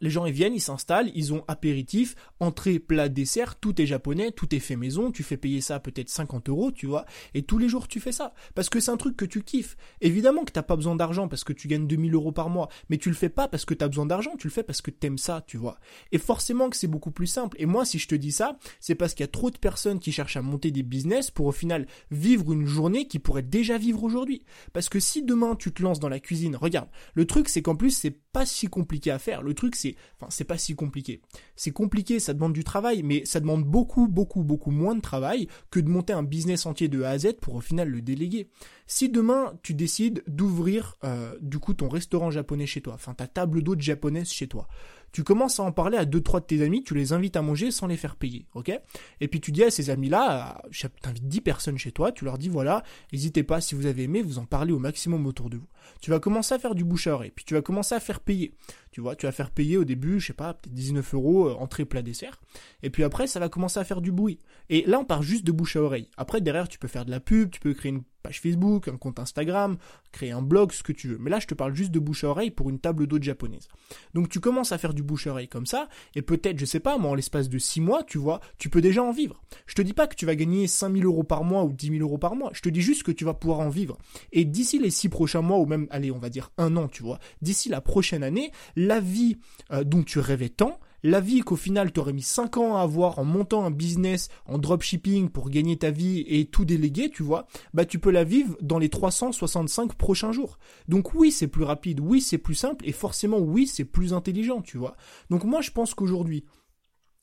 les 0.00 0.10
gens 0.10 0.26
ils 0.26 0.32
viennent, 0.32 0.54
ils 0.54 0.60
s'installent, 0.60 1.10
ils 1.14 1.32
ont 1.32 1.44
apéritif, 1.48 2.14
entrée, 2.40 2.78
plat, 2.78 3.08
dessert, 3.08 3.56
tout 3.56 3.80
est 3.80 3.86
japonais, 3.86 4.32
tout 4.32 4.54
est 4.54 4.60
fait 4.60 4.76
maison, 4.76 5.10
tu 5.10 5.22
fais 5.22 5.36
payer 5.36 5.60
ça 5.60 5.80
peut-être 5.80 6.08
50 6.08 6.48
euros, 6.48 6.70
tu 6.70 6.86
vois, 6.86 7.04
et 7.34 7.42
tous 7.42 7.58
les 7.58 7.68
jours 7.68 7.88
tu 7.88 8.00
fais 8.00 8.12
ça, 8.12 8.32
parce 8.54 8.68
que 8.68 8.80
c'est 8.80 8.90
un 8.90 8.96
truc 8.96 9.16
que 9.16 9.24
tu 9.24 9.42
kiffes. 9.42 9.76
Évidemment 10.00 10.44
que 10.44 10.52
t'as 10.52 10.62
pas 10.62 10.76
besoin 10.76 10.96
d'argent 10.96 11.28
parce 11.28 11.44
que 11.44 11.52
tu 11.52 11.68
gagnes 11.68 11.86
2000 11.86 12.14
euros 12.14 12.32
par 12.32 12.48
mois, 12.50 12.68
mais 12.88 12.98
tu 12.98 13.08
le 13.08 13.14
fais 13.14 13.28
pas 13.28 13.48
parce 13.48 13.64
que 13.64 13.74
t'as 13.74 13.88
besoin 13.88 14.06
d'argent, 14.06 14.32
tu 14.38 14.46
le 14.46 14.52
fais 14.52 14.62
parce 14.62 14.82
que 14.82 14.90
t'aimes 14.90 15.18
ça, 15.18 15.44
tu 15.46 15.56
vois. 15.56 15.78
Et 16.12 16.18
forcément 16.18 16.70
que 16.70 16.76
c'est 16.76 16.86
beaucoup 16.86 17.10
plus 17.10 17.26
simple. 17.26 17.56
Et 17.60 17.66
moi, 17.66 17.84
si 17.84 17.98
je 17.98 18.08
te 18.08 18.14
dis 18.14 18.32
ça, 18.32 18.58
c'est 18.80 18.94
parce 18.94 19.14
qu'il 19.14 19.24
y 19.24 19.28
a 19.28 19.32
trop 19.32 19.50
de 19.50 19.58
personnes 19.58 19.98
qui 19.98 20.12
cherchent 20.12 20.36
à 20.36 20.42
monter 20.42 20.70
des 20.70 20.82
business 20.82 21.30
pour 21.30 21.46
au 21.46 21.52
final 21.52 21.86
vivre 22.10 22.52
une 22.52 22.66
journée 22.66 23.06
qui 23.06 23.18
pourrait 23.18 23.42
déjà 23.42 23.78
vivre 23.78 24.02
aujourd'hui. 24.02 24.44
Parce 24.72 24.88
que 24.88 25.00
si 25.00 25.22
demain 25.22 25.56
tu 25.56 25.72
te 25.72 25.82
lances 25.82 26.00
dans 26.00 26.08
la 26.08 26.20
cuisine, 26.20 26.56
regarde, 26.56 26.88
le 27.14 27.26
truc 27.26 27.48
c'est 27.48 27.62
qu'en 27.62 27.76
plus 27.76 27.90
c'est 27.90 28.10
pas 28.32 28.46
si 28.46 28.66
compliqué 28.66 29.10
à 29.10 29.18
faire. 29.18 29.42
Le 29.42 29.54
truc 29.54 29.76
c'est 29.76 29.87
enfin, 30.16 30.28
c'est 30.30 30.44
pas 30.44 30.58
si 30.58 30.74
compliqué. 30.74 31.20
C'est 31.56 31.70
compliqué, 31.70 32.20
ça 32.20 32.34
demande 32.34 32.52
du 32.52 32.64
travail, 32.64 33.02
mais 33.02 33.24
ça 33.24 33.40
demande 33.40 33.64
beaucoup, 33.64 34.08
beaucoup, 34.08 34.42
beaucoup 34.42 34.70
moins 34.70 34.94
de 34.94 35.00
travail 35.00 35.48
que 35.70 35.80
de 35.80 35.88
monter 35.88 36.12
un 36.12 36.22
business 36.22 36.66
entier 36.66 36.88
de 36.88 37.02
A 37.02 37.10
à 37.10 37.18
Z 37.18 37.34
pour 37.40 37.54
au 37.54 37.60
final 37.60 37.88
le 37.88 38.02
déléguer. 38.02 38.48
Si 38.90 39.10
demain 39.10 39.52
tu 39.62 39.74
décides 39.74 40.24
d'ouvrir 40.26 40.96
euh, 41.04 41.36
du 41.42 41.58
coup 41.58 41.74
ton 41.74 41.90
restaurant 41.90 42.30
japonais 42.30 42.64
chez 42.64 42.80
toi, 42.80 42.94
enfin 42.94 43.12
ta 43.12 43.26
table 43.26 43.62
d'hôte 43.62 43.82
japonaise 43.82 44.30
chez 44.30 44.48
toi, 44.48 44.66
tu 45.12 45.24
commences 45.24 45.60
à 45.60 45.62
en 45.62 45.72
parler 45.72 45.98
à 45.98 46.06
deux 46.06 46.22
trois 46.22 46.40
de 46.40 46.46
tes 46.46 46.62
amis, 46.62 46.82
tu 46.82 46.94
les 46.94 47.12
invites 47.12 47.36
à 47.36 47.42
manger 47.42 47.70
sans 47.70 47.86
les 47.86 47.98
faire 47.98 48.16
payer, 48.16 48.46
ok? 48.54 48.72
Et 49.20 49.28
puis 49.28 49.42
tu 49.42 49.52
dis 49.52 49.62
à 49.62 49.70
ces 49.70 49.90
amis-là, 49.90 50.62
t'invites 51.02 51.28
10 51.28 51.40
personnes 51.42 51.76
chez 51.76 51.92
toi, 51.92 52.12
tu 52.12 52.24
leur 52.24 52.38
dis 52.38 52.48
voilà, 52.48 52.82
n'hésitez 53.12 53.42
pas 53.42 53.60
si 53.60 53.74
vous 53.74 53.84
avez 53.84 54.04
aimé, 54.04 54.22
vous 54.22 54.38
en 54.38 54.46
parlez 54.46 54.72
au 54.72 54.78
maximum 54.78 55.26
autour 55.26 55.50
de 55.50 55.58
vous. 55.58 55.68
Tu 56.00 56.10
vas 56.10 56.18
commencer 56.18 56.54
à 56.54 56.58
faire 56.58 56.74
du 56.74 56.84
bouche 56.84 57.08
à 57.08 57.14
oreille, 57.14 57.32
puis 57.34 57.44
tu 57.44 57.52
vas 57.52 57.62
commencer 57.62 57.94
à 57.94 58.00
faire 58.00 58.20
payer. 58.20 58.54
Tu 58.90 59.02
vois, 59.02 59.16
tu 59.16 59.26
vas 59.26 59.32
faire 59.32 59.50
payer 59.50 59.76
au 59.76 59.84
début, 59.84 60.18
je 60.18 60.28
sais 60.28 60.32
pas, 60.32 60.54
peut-être 60.54 60.74
19 60.74 61.14
euros, 61.14 61.48
euh, 61.48 61.54
entrée, 61.54 61.84
plat, 61.84 62.02
dessert. 62.02 62.40
Et 62.82 62.90
puis 62.90 63.04
après, 63.04 63.26
ça 63.26 63.38
va 63.38 63.48
commencer 63.48 63.78
à 63.78 63.84
faire 63.84 64.00
du 64.00 64.12
bruit. 64.12 64.38
Et 64.70 64.84
là, 64.86 64.98
on 64.98 65.04
part 65.04 65.22
juste 65.22 65.44
de 65.44 65.52
bouche 65.52 65.76
à 65.76 65.82
oreille. 65.82 66.08
Après, 66.16 66.40
derrière, 66.40 66.68
tu 66.68 66.78
peux 66.78 66.88
faire 66.88 67.04
de 67.04 67.10
la 67.10 67.20
pub, 67.20 67.50
tu 67.50 67.60
peux 67.60 67.74
créer 67.74 67.92
une 67.92 68.02
page 68.22 68.40
Facebook, 68.40 68.88
un 68.88 68.96
compte 68.96 69.18
Instagram, 69.18 69.76
créer 70.12 70.30
un 70.30 70.42
blog, 70.42 70.72
ce 70.72 70.82
que 70.82 70.92
tu 70.92 71.08
veux. 71.08 71.18
Mais 71.18 71.30
là, 71.30 71.40
je 71.40 71.46
te 71.46 71.54
parle 71.54 71.74
juste 71.74 71.90
de 71.90 71.98
bouche 71.98 72.24
à 72.24 72.28
oreille 72.28 72.50
pour 72.50 72.70
une 72.70 72.78
table 72.78 73.06
d'hôte 73.06 73.22
japonaise. 73.22 73.68
Donc, 74.14 74.28
tu 74.28 74.40
commences 74.40 74.72
à 74.72 74.78
faire 74.78 74.94
du 74.94 75.02
bouche 75.02 75.26
à 75.26 75.30
oreille 75.30 75.48
comme 75.48 75.66
ça, 75.66 75.88
et 76.14 76.22
peut-être, 76.22 76.58
je 76.58 76.64
sais 76.64 76.80
pas, 76.80 76.98
moi, 76.98 77.10
en 77.10 77.14
l'espace 77.14 77.48
de 77.48 77.58
6 77.58 77.80
mois, 77.80 78.02
tu 78.02 78.18
vois, 78.18 78.40
tu 78.58 78.68
peux 78.68 78.80
déjà 78.80 79.02
en 79.02 79.12
vivre. 79.12 79.42
Je 79.66 79.74
te 79.74 79.82
dis 79.82 79.94
pas 79.94 80.06
que 80.06 80.14
tu 80.14 80.26
vas 80.26 80.36
gagner 80.36 80.66
5000 80.66 81.04
euros 81.04 81.24
par 81.24 81.44
mois 81.44 81.64
ou 81.64 81.72
10 81.72 81.90
000 81.90 82.00
euros 82.00 82.18
par 82.18 82.34
mois. 82.34 82.50
Je 82.54 82.60
te 82.60 82.68
dis 82.68 82.82
juste 82.82 83.02
que 83.02 83.12
tu 83.12 83.24
vas 83.24 83.34
pouvoir 83.34 83.60
en 83.60 83.68
vivre. 83.68 83.98
Et 84.32 84.44
d'ici 84.44 84.78
les 84.78 84.90
6 84.90 85.08
prochains 85.08 85.42
mois, 85.42 85.58
ou 85.58 85.66
même, 85.66 85.86
allez, 85.90 86.10
on 86.10 86.18
va 86.18 86.30
dire 86.30 86.50
un 86.58 86.76
an, 86.76 86.88
tu 86.88 87.02
vois, 87.02 87.18
d'ici 87.42 87.68
la 87.68 87.80
prochaine 87.80 88.22
année, 88.22 88.52
la 88.76 89.00
vie 89.00 89.38
euh, 89.72 89.84
dont 89.84 90.02
tu 90.02 90.18
rêvais 90.18 90.48
tant, 90.48 90.78
la 91.02 91.20
vie 91.20 91.40
qu'au 91.40 91.56
final 91.56 91.92
t'aurais 91.92 92.12
mis 92.12 92.22
5 92.22 92.56
ans 92.56 92.76
à 92.76 92.82
avoir 92.82 93.18
en 93.18 93.24
montant 93.24 93.64
un 93.64 93.70
business 93.70 94.28
en 94.46 94.58
dropshipping 94.58 95.28
pour 95.28 95.50
gagner 95.50 95.76
ta 95.76 95.90
vie 95.90 96.24
et 96.26 96.46
tout 96.46 96.64
déléguer, 96.64 97.10
tu 97.10 97.22
vois, 97.22 97.46
bah 97.74 97.84
tu 97.84 97.98
peux 97.98 98.10
la 98.10 98.24
vivre 98.24 98.56
dans 98.60 98.78
les 98.78 98.88
365 98.88 99.94
prochains 99.94 100.32
jours. 100.32 100.58
Donc 100.88 101.14
oui, 101.14 101.30
c'est 101.30 101.48
plus 101.48 101.64
rapide, 101.64 102.00
oui, 102.00 102.20
c'est 102.20 102.38
plus 102.38 102.54
simple 102.54 102.86
et 102.88 102.92
forcément 102.92 103.38
oui, 103.38 103.66
c'est 103.66 103.84
plus 103.84 104.12
intelligent, 104.12 104.62
tu 104.62 104.78
vois. 104.78 104.96
Donc 105.30 105.44
moi 105.44 105.60
je 105.60 105.70
pense 105.70 105.94
qu'aujourd'hui, 105.94 106.44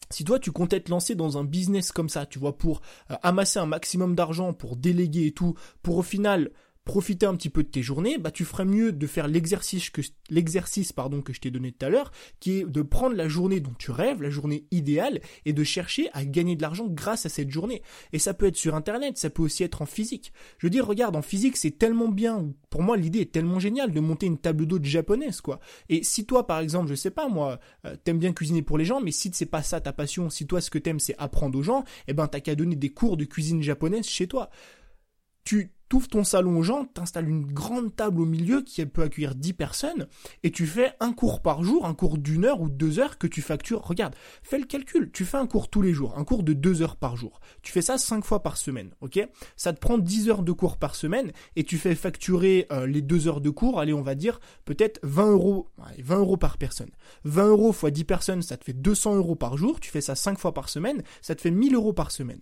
si 0.10 0.24
toi 0.24 0.40
tu 0.40 0.52
comptais 0.52 0.80
te 0.80 0.92
lancer 0.92 1.16
dans 1.16 1.38
un 1.38 1.44
business 1.44 1.92
comme 1.92 2.10
ça, 2.10 2.26
tu 2.26 2.40
vois, 2.40 2.58
pour 2.58 2.82
euh, 3.12 3.16
amasser 3.24 3.60
un 3.60 3.66
maximum 3.66 4.16
d'argent, 4.16 4.54
pour 4.54 4.76
déléguer 4.76 5.28
et 5.28 5.32
tout, 5.32 5.56
pour 5.82 5.98
au 5.98 6.04
final 6.04 6.52
profiter 6.86 7.26
un 7.26 7.36
petit 7.36 7.50
peu 7.50 7.64
de 7.64 7.68
tes 7.68 7.82
journées, 7.82 8.20
bah 8.20 8.30
tu 8.32 8.46
ferais 8.46 8.64
mieux 8.64 8.92
de 8.92 9.08
faire 9.08 9.28
l'exercice 9.28 9.90
que 9.90 10.02
l'exercice 10.30 10.94
pardon 10.94 11.22
que 11.22 11.34
je 11.34 11.42
t'ai 11.42 11.50
donné 11.50 11.72
tout 11.72 11.86
à 11.86 11.90
l'heure, 11.90 12.12
qui 12.40 12.60
est 12.60 12.64
de 12.64 12.82
prendre 12.84 13.16
la 13.16 13.28
journée 13.28 13.60
dont 13.60 13.74
tu 13.78 13.90
rêves, 13.90 14.22
la 14.22 14.30
journée 14.30 14.66
idéale, 14.70 15.20
et 15.46 15.54
de 15.54 15.64
chercher 15.64 16.10
à 16.14 16.24
gagner 16.24 16.56
de 16.56 16.62
l'argent 16.62 16.88
grâce 16.88 17.26
à 17.26 17.30
cette 17.30 17.50
journée. 17.50 17.82
Et 18.14 18.20
ça 18.20 18.36
peut 18.36 18.46
être 18.46 18.56
sur 18.56 18.76
internet, 18.76 19.18
ça 19.18 19.32
peut 19.32 19.42
aussi 19.42 19.64
être 19.64 19.82
en 19.82 19.88
physique. 19.88 20.32
Je 20.60 20.68
veux 20.68 20.72
dire, 20.72 20.86
regarde, 20.86 21.16
en 21.16 21.24
physique 21.24 21.58
c'est 21.58 21.78
tellement 21.78 22.08
bien. 22.08 22.52
Pour 22.70 22.84
moi, 22.84 22.98
l'idée 22.98 23.22
est 23.22 23.32
tellement 23.32 23.60
géniale 23.60 23.92
de 23.92 24.00
monter 24.00 24.28
une 24.28 24.38
table 24.38 24.68
d'hôte 24.68 24.86
japonaise, 24.86 25.42
quoi. 25.42 25.60
Et 25.90 26.04
si 26.04 26.26
toi, 26.26 26.46
par 26.46 26.60
exemple, 26.60 26.90
je 26.90 26.96
sais 26.96 27.12
pas 27.12 27.28
moi, 27.28 27.60
euh, 27.86 27.96
t'aimes 28.04 28.20
bien 28.20 28.32
cuisiner 28.32 28.62
pour 28.62 28.78
les 28.78 28.86
gens, 28.86 29.02
mais 29.02 29.12
si 29.12 29.32
c'est 29.34 29.48
pas 29.48 29.64
ça 29.64 29.82
ta 29.82 29.92
passion, 29.92 30.30
si 30.30 30.46
toi 30.46 30.62
ce 30.62 30.70
que 30.70 30.78
t'aimes 30.78 31.00
c'est 31.00 31.16
apprendre 31.18 31.58
aux 31.58 31.64
gens, 31.64 31.84
eh 32.08 32.14
ben 32.14 32.28
t'as 32.28 32.42
qu'à 32.42 32.54
donner 32.54 32.76
des 32.76 32.90
cours 32.90 33.18
de 33.18 33.26
cuisine 33.26 33.64
japonaise 33.64 34.06
chez 34.06 34.28
toi. 34.28 34.52
Tu 35.44 35.72
ouvres 35.96 36.08
ton 36.08 36.24
salon 36.24 36.60
aux 36.60 36.64
gens, 36.64 36.86
t'installes 36.86 37.30
une 37.30 37.46
grande 37.46 37.96
table 37.96 38.22
au 38.22 38.26
milieu 38.26 38.62
qui 38.62 38.86
peut 38.86 39.04
accueillir 39.04 39.36
10 39.36 39.54
personnes, 39.54 40.08
et 40.44 40.52
tu 40.52 40.68
fais 40.68 40.94
un 41.00 41.14
cours 41.14 41.42
par 41.42 41.64
jour, 41.64 41.86
un 41.86 41.94
cours 41.94 42.18
d'une 42.18 42.46
heure 42.46 42.62
ou 42.62 42.70
deux 42.70 43.00
heures 43.00 43.18
que 43.18 43.28
tu 43.28 43.42
factures. 43.42 43.82
Regarde, 43.82 44.16
fais 44.44 44.60
le 44.60 44.66
calcul, 44.66 45.10
tu 45.12 45.26
fais 45.26 45.38
un 45.38 45.48
cours 45.48 45.70
tous 45.70 45.82
les 45.82 45.94
jours, 45.94 46.18
un 46.18 46.24
cours 46.24 46.44
de 46.44 46.54
deux 46.54 46.82
heures 46.82 46.98
par 46.98 47.16
jour. 47.16 47.40
Tu 47.62 47.72
fais 47.72 47.82
ça 47.82 47.98
cinq 47.98 48.26
fois 48.26 48.44
par 48.44 48.58
semaine, 48.58 48.92
ok? 49.02 49.28
Ça 49.56 49.74
te 49.74 49.80
prend 49.80 49.98
10 49.98 50.30
heures 50.30 50.44
de 50.44 50.52
cours 50.52 50.78
par 50.78 50.96
semaine, 50.96 51.32
et 51.56 51.64
tu 51.64 51.78
fais 51.78 51.96
facturer 51.96 52.68
euh, 52.72 52.86
les 52.86 53.02
deux 53.02 53.28
heures 53.28 53.42
de 53.42 53.50
cours, 53.50 53.80
allez, 53.80 53.94
on 53.94 54.02
va 54.02 54.16
dire, 54.16 54.40
peut-être 54.66 55.00
20 55.04 55.32
euros, 55.32 55.70
20 56.00 56.18
euros 56.18 56.38
par 56.38 56.58
personne. 56.58 56.92
20 57.24 57.48
euros 57.48 57.72
fois 57.72 57.92
10 57.92 58.04
personnes, 58.04 58.42
ça 58.42 58.58
te 58.58 58.66
fait 58.66 58.74
200 58.74 59.16
euros 59.16 59.36
par 59.36 59.58
jour, 59.58 59.80
tu 59.80 59.90
fais 59.90 60.02
ça 60.02 60.16
cinq 60.16 60.40
fois 60.40 60.54
par 60.54 60.70
semaine, 60.70 61.04
ça 61.22 61.36
te 61.36 61.42
fait 61.42 61.52
1000 61.52 61.76
euros 61.76 61.94
par 61.94 62.12
semaine. 62.12 62.40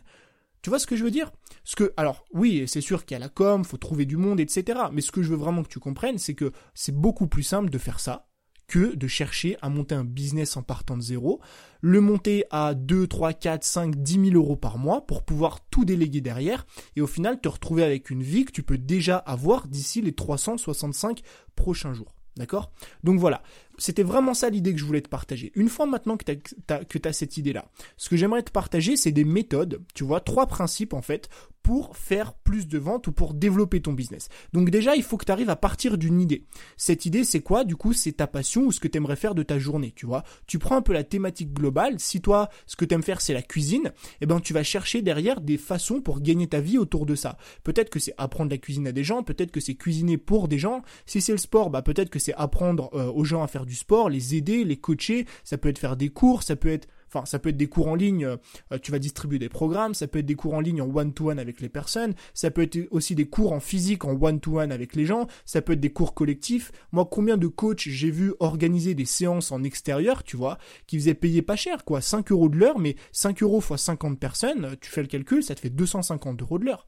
Tu 0.64 0.70
vois 0.70 0.80
ce 0.80 0.88
que 0.88 0.96
je 0.96 1.04
veux 1.04 1.12
dire? 1.12 1.32
Ce 1.66 1.76
que, 1.76 1.94
alors, 1.98 2.26
oui, 2.34 2.64
c'est 2.68 2.82
sûr 2.82 3.06
qu'il 3.06 3.16
y 3.16 3.18
a 3.18 3.20
la 3.20 3.30
com, 3.30 3.66
faut 3.66 3.78
trouver 3.78 4.06
du 4.06 4.16
monde, 4.16 4.40
etc. 4.40 4.80
Mais 4.94 5.02
ce 5.02 5.12
que 5.12 5.22
je 5.22 5.30
veux 5.30 5.36
vraiment 5.36 5.62
que 5.62 5.68
tu 5.68 5.80
comprennes, 5.80 6.18
c'est 6.18 6.36
que 6.36 6.54
c'est 6.74 6.96
beaucoup 6.96 7.28
plus 7.28 7.44
simple 7.44 7.70
de 7.70 7.78
faire 7.78 8.00
ça 8.00 8.30
que 8.68 8.96
de 8.96 9.08
chercher 9.08 9.58
à 9.62 9.68
monter 9.70 9.94
un 9.94 10.06
business 10.06 10.56
en 10.56 10.64
partant 10.64 10.96
de 10.96 11.02
zéro, 11.02 11.42
le 11.82 12.00
monter 12.00 12.46
à 12.50 12.74
2, 12.74 13.08
3, 13.08 13.34
4, 13.34 13.62
5, 13.62 13.96
10 13.98 14.32
000 14.32 14.36
euros 14.36 14.56
par 14.56 14.78
mois 14.78 15.06
pour 15.06 15.24
pouvoir 15.24 15.60
tout 15.70 15.84
déléguer 15.84 16.22
derrière 16.22 16.66
et 16.96 17.02
au 17.02 17.08
final 17.08 17.42
te 17.42 17.50
retrouver 17.50 17.84
avec 17.84 18.10
une 18.10 18.24
vie 18.24 18.46
que 18.46 18.54
tu 18.54 18.64
peux 18.64 18.78
déjà 18.78 19.18
avoir 19.18 19.68
d'ici 19.68 20.02
les 20.02 20.14
365 20.14 21.22
prochains 21.58 21.94
jours. 21.94 22.16
D'accord? 22.38 22.72
Donc 23.04 23.20
voilà, 23.20 23.44
c'était 23.78 24.04
vraiment 24.04 24.34
ça 24.34 24.50
l'idée 24.50 24.74
que 24.74 24.80
je 24.80 24.86
voulais 24.86 25.02
te 25.02 25.10
partager. 25.10 25.52
Une 25.56 25.70
fois 25.70 25.86
maintenant 25.86 26.18
que 26.18 26.26
tu 26.26 26.32
as, 26.70 27.10
as, 27.10 27.14
cette 27.14 27.38
idée-là, 27.38 27.70
ce 27.98 28.10
que 28.10 28.18
j'aimerais 28.18 28.44
te 28.44 28.52
partager, 28.52 28.98
c'est 28.98 29.12
des 29.12 29.24
méthodes, 29.24 29.82
tu 29.94 30.04
vois, 30.04 30.20
trois 30.20 30.48
principes 30.48 30.94
en 30.94 31.02
fait, 31.02 31.30
pour 31.64 31.96
faire 31.96 32.34
plus 32.34 32.68
de 32.68 32.78
ventes 32.78 33.08
ou 33.08 33.14
pour 33.14 33.34
développer 33.34 33.82
ton 33.82 33.94
business. 33.94 34.28
Donc 34.52 34.70
déjà, 34.70 34.96
il 34.96 35.04
faut 35.04 35.18
que 35.18 35.26
tu 35.26 35.32
arrives 35.32 35.50
à 35.50 35.56
partir 35.56 35.98
d'une 35.98 36.20
idée. 36.20 36.46
Cette 36.76 37.06
idée, 37.06 37.24
c'est 37.24 37.40
quoi? 37.40 37.64
Du 37.64 37.78
coup, 37.78 37.94
c'est 37.94 38.12
ta 38.12 38.28
passion 38.28 38.64
ou 38.64 38.72
ce 38.72 38.82
que 38.82 38.90
tu 38.90 38.98
aimerais 38.98 39.16
faire 39.16 39.34
de 39.34 39.44
ta 39.44 39.58
journée, 39.58 39.94
tu 39.96 40.06
vois. 40.06 40.24
Tu 40.46 40.60
prends 40.60 40.76
un 40.76 40.82
peu 40.82 40.92
la 40.92 41.06
thématique 41.06 41.54
globale. 41.54 42.00
Si 42.00 42.20
toi, 42.20 42.50
ce 42.68 42.76
que 42.76 42.84
tu 42.84 42.94
aimes 42.94 43.02
faire, 43.02 43.22
c'est 43.22 43.34
la 43.34 43.42
cuisine, 43.42 43.94
eh 44.20 44.26
ben 44.26 44.42
tu 44.42 44.54
vas 44.54 44.64
chercher 44.64 45.02
derrière 45.02 45.40
des 45.40 45.58
façons 45.58 46.02
pour 46.02 46.20
gagner 46.20 46.48
ta 46.48 46.60
vie 46.60 46.78
autour 46.78 47.06
de 47.06 47.16
ça. 47.16 47.38
Peut-être 47.64 47.90
que 47.90 48.00
c'est 48.00 48.14
apprendre 48.18 48.52
la 48.52 48.58
cuisine 48.58 48.88
à 48.88 48.92
des 48.92 49.06
gens, 49.06 49.24
peut-être 49.24 49.52
que 49.52 49.62
c'est 49.62 49.76
cuisiner 49.76 50.18
pour 50.18 50.50
des 50.50 50.60
gens. 50.60 50.82
Si 51.06 51.22
c'est 51.22 51.32
le 51.32 51.38
sport, 51.38 51.70
bah 51.70 51.82
peut-être 51.82 52.10
que 52.10 52.20
c'est 52.20 52.34
apprendre 52.34 52.90
euh, 52.94 53.10
aux 53.10 53.24
gens 53.24 53.42
à 53.42 53.48
faire 53.48 53.63
du 53.66 53.76
sport, 53.76 54.10
les 54.10 54.36
aider, 54.36 54.64
les 54.64 54.78
coacher, 54.78 55.26
ça 55.44 55.58
peut 55.58 55.70
être 55.70 55.80
faire 55.80 55.98
des 55.98 56.10
cours, 56.10 56.44
ça 56.44 56.56
peut 56.56 56.70
être 56.70 56.88
Enfin, 57.14 57.26
ça 57.28 57.38
peut 57.38 57.50
être 57.50 57.58
des 57.58 57.68
cours 57.68 57.90
en 57.90 57.96
ligne, 57.96 58.26
euh, 58.26 58.38
tu 58.82 58.92
vas 58.92 58.98
distribuer 58.98 59.38
des 59.38 59.50
programmes, 59.50 59.94
ça 59.94 60.08
peut 60.08 60.18
être 60.18 60.26
des 60.26 60.34
cours 60.34 60.56
en 60.56 60.60
ligne 60.60 60.82
en 60.82 60.90
one-to-one 60.90 61.38
avec 61.38 61.62
les 61.62 61.70
personnes, 61.70 62.16
ça 62.34 62.50
peut 62.50 62.64
être 62.64 62.88
aussi 62.90 63.14
des 63.14 63.28
cours 63.28 63.54
en 63.54 63.60
physique 63.60 64.04
en 64.04 64.20
one-to-one 64.20 64.72
avec 64.72 64.96
les 64.96 65.06
gens, 65.06 65.28
ça 65.46 65.62
peut 65.62 65.74
être 65.74 65.80
des 65.80 65.92
cours 65.92 66.16
collectifs. 66.16 66.72
Moi, 66.92 67.06
combien 67.06 67.38
de 67.38 67.46
coachs 67.46 67.88
j'ai 67.88 68.10
vu 68.10 68.34
organiser 68.40 68.96
des 68.96 69.06
séances 69.06 69.52
en 69.52 69.64
extérieur, 69.64 70.24
tu 70.24 70.38
vois, 70.38 70.58
qui 70.88 70.98
faisaient 70.98 71.14
payer 71.14 71.44
pas 71.44 71.56
cher, 71.56 71.86
quoi, 71.86 72.02
5 72.02 72.32
euros 72.32 72.50
de 72.50 72.58
l'heure, 72.58 72.80
mais 72.80 72.96
5 73.12 73.44
euros 73.44 73.62
fois 73.62 73.78
50 73.78 74.20
personnes, 74.20 74.76
tu 74.82 74.90
fais 74.90 75.02
le 75.02 75.08
calcul, 75.08 75.44
ça 75.44 75.54
te 75.54 75.60
fait 75.60 75.70
250 75.70 76.42
euros 76.42 76.58
de 76.58 76.66
l'heure. 76.66 76.88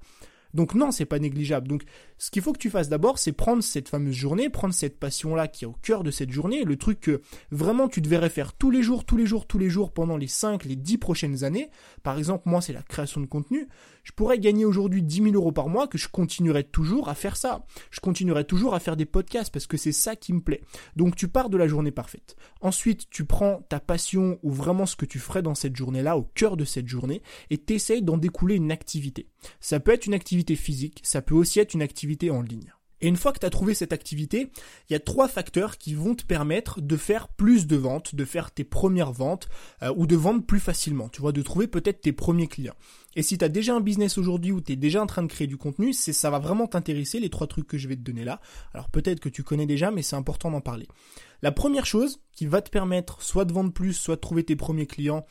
Donc 0.55 0.73
non, 0.73 0.91
c'est 0.91 1.05
pas 1.05 1.19
négligeable. 1.19 1.67
Donc 1.67 1.83
ce 2.17 2.31
qu'il 2.31 2.41
faut 2.41 2.53
que 2.53 2.57
tu 2.59 2.69
fasses 2.69 2.89
d'abord, 2.89 3.19
c'est 3.19 3.33
prendre 3.33 3.61
cette 3.61 3.89
fameuse 3.89 4.15
journée, 4.15 4.49
prendre 4.49 4.73
cette 4.73 4.97
passion-là 4.99 5.47
qui 5.49 5.65
est 5.65 5.67
au 5.67 5.75
cœur 5.81 6.03
de 6.03 6.11
cette 6.11 6.31
journée, 6.31 6.63
le 6.63 6.77
truc 6.77 7.01
que 7.01 7.21
vraiment 7.51 7.89
tu 7.89 8.01
devrais 8.01 8.29
faire 8.29 8.53
tous 8.53 8.71
les 8.71 8.81
jours, 8.81 9.03
tous 9.03 9.17
les 9.17 9.25
jours, 9.25 9.45
tous 9.45 9.59
les 9.59 9.69
jours 9.69 9.91
pendant 9.91 10.17
les 10.17 10.27
5, 10.27 10.63
les 10.63 10.77
10 10.77 10.97
prochaines 10.97 11.43
années. 11.43 11.69
Par 12.03 12.17
exemple, 12.17 12.43
moi, 12.49 12.61
c'est 12.61 12.73
la 12.73 12.81
création 12.81 13.19
de 13.19 13.25
contenu. 13.25 13.67
Je 14.05 14.11
pourrais 14.11 14.39
gagner 14.39 14.63
aujourd'hui 14.63 15.03
10 15.03 15.23
000 15.23 15.35
euros 15.35 15.51
par 15.51 15.67
mois, 15.67 15.87
que 15.87 15.97
je 15.97 16.07
continuerai 16.07 16.63
toujours 16.63 17.09
à 17.09 17.15
faire 17.15 17.35
ça. 17.35 17.65
Je 17.89 17.99
continuerai 17.99 18.45
toujours 18.45 18.75
à 18.75 18.79
faire 18.79 18.95
des 18.95 19.05
podcasts 19.05 19.51
parce 19.51 19.67
que 19.67 19.77
c'est 19.77 19.91
ça 19.91 20.15
qui 20.15 20.31
me 20.31 20.41
plaît. 20.41 20.61
Donc 20.95 21.15
tu 21.15 21.27
pars 21.27 21.49
de 21.49 21.57
la 21.57 21.67
journée 21.67 21.91
parfaite. 21.91 22.35
Ensuite, 22.61 23.09
tu 23.09 23.25
prends 23.25 23.65
ta 23.67 23.79
passion 23.79 24.39
ou 24.43 24.51
vraiment 24.51 24.85
ce 24.85 24.95
que 24.95 25.05
tu 25.05 25.19
ferais 25.19 25.41
dans 25.41 25.55
cette 25.55 25.75
journée-là, 25.75 26.17
au 26.17 26.23
cœur 26.23 26.55
de 26.55 26.65
cette 26.65 26.87
journée, 26.87 27.23
et 27.49 27.57
t'essayes 27.57 28.03
d'en 28.03 28.17
découler 28.17 28.55
une 28.55 28.71
activité. 28.71 29.27
Ça 29.59 29.79
peut 29.79 29.91
être 29.91 30.05
une 30.05 30.13
activité 30.13 30.55
physique, 30.55 31.01
ça 31.03 31.23
peut 31.23 31.35
aussi 31.35 31.59
être 31.59 31.73
une 31.73 31.81
activité 31.81 32.29
en 32.29 32.43
ligne. 32.43 32.71
Et 33.01 33.07
une 33.07 33.17
fois 33.17 33.33
que 33.33 33.39
tu 33.39 33.45
as 33.45 33.49
trouvé 33.49 33.73
cette 33.73 33.93
activité, 33.93 34.51
il 34.89 34.93
y 34.93 34.95
a 34.95 34.99
trois 34.99 35.27
facteurs 35.27 35.77
qui 35.77 35.93
vont 35.93 36.15
te 36.15 36.23
permettre 36.23 36.81
de 36.81 36.97
faire 36.97 37.27
plus 37.27 37.67
de 37.67 37.75
ventes, 37.75 38.15
de 38.15 38.25
faire 38.25 38.51
tes 38.51 38.63
premières 38.63 39.11
ventes 39.11 39.49
euh, 39.83 39.93
ou 39.95 40.07
de 40.07 40.15
vendre 40.15 40.45
plus 40.45 40.59
facilement, 40.59 41.09
tu 41.09 41.21
vois, 41.21 41.31
de 41.31 41.41
trouver 41.41 41.67
peut-être 41.67 42.01
tes 42.01 42.13
premiers 42.13 42.47
clients. 42.47 42.75
Et 43.15 43.23
si 43.23 43.37
tu 43.37 43.45
as 43.45 43.49
déjà 43.49 43.75
un 43.75 43.81
business 43.81 44.17
aujourd'hui 44.17 44.51
où 44.51 44.61
tu 44.61 44.73
es 44.73 44.75
déjà 44.75 45.01
en 45.01 45.05
train 45.07 45.23
de 45.23 45.27
créer 45.27 45.47
du 45.47 45.57
contenu, 45.57 45.93
c'est 45.93 46.13
ça 46.13 46.29
va 46.29 46.39
vraiment 46.39 46.67
t'intéresser 46.67 47.19
les 47.19 47.29
trois 47.29 47.47
trucs 47.47 47.67
que 47.67 47.77
je 47.77 47.87
vais 47.87 47.95
te 47.95 48.01
donner 48.01 48.23
là. 48.23 48.41
Alors 48.73 48.89
peut-être 48.89 49.19
que 49.19 49.29
tu 49.29 49.43
connais 49.43 49.65
déjà 49.65 49.91
mais 49.91 50.01
c'est 50.01 50.15
important 50.15 50.51
d'en 50.51 50.61
parler. 50.61 50.87
La 51.41 51.51
première 51.51 51.85
chose 51.85 52.21
qui 52.33 52.45
va 52.45 52.61
te 52.61 52.69
permettre 52.69 53.21
soit 53.21 53.45
de 53.45 53.53
vendre 53.53 53.71
plus, 53.71 53.93
soit 53.93 54.15
de 54.15 54.21
trouver 54.21 54.43
tes 54.43 54.55
premiers 54.55 54.87
clients 54.87 55.25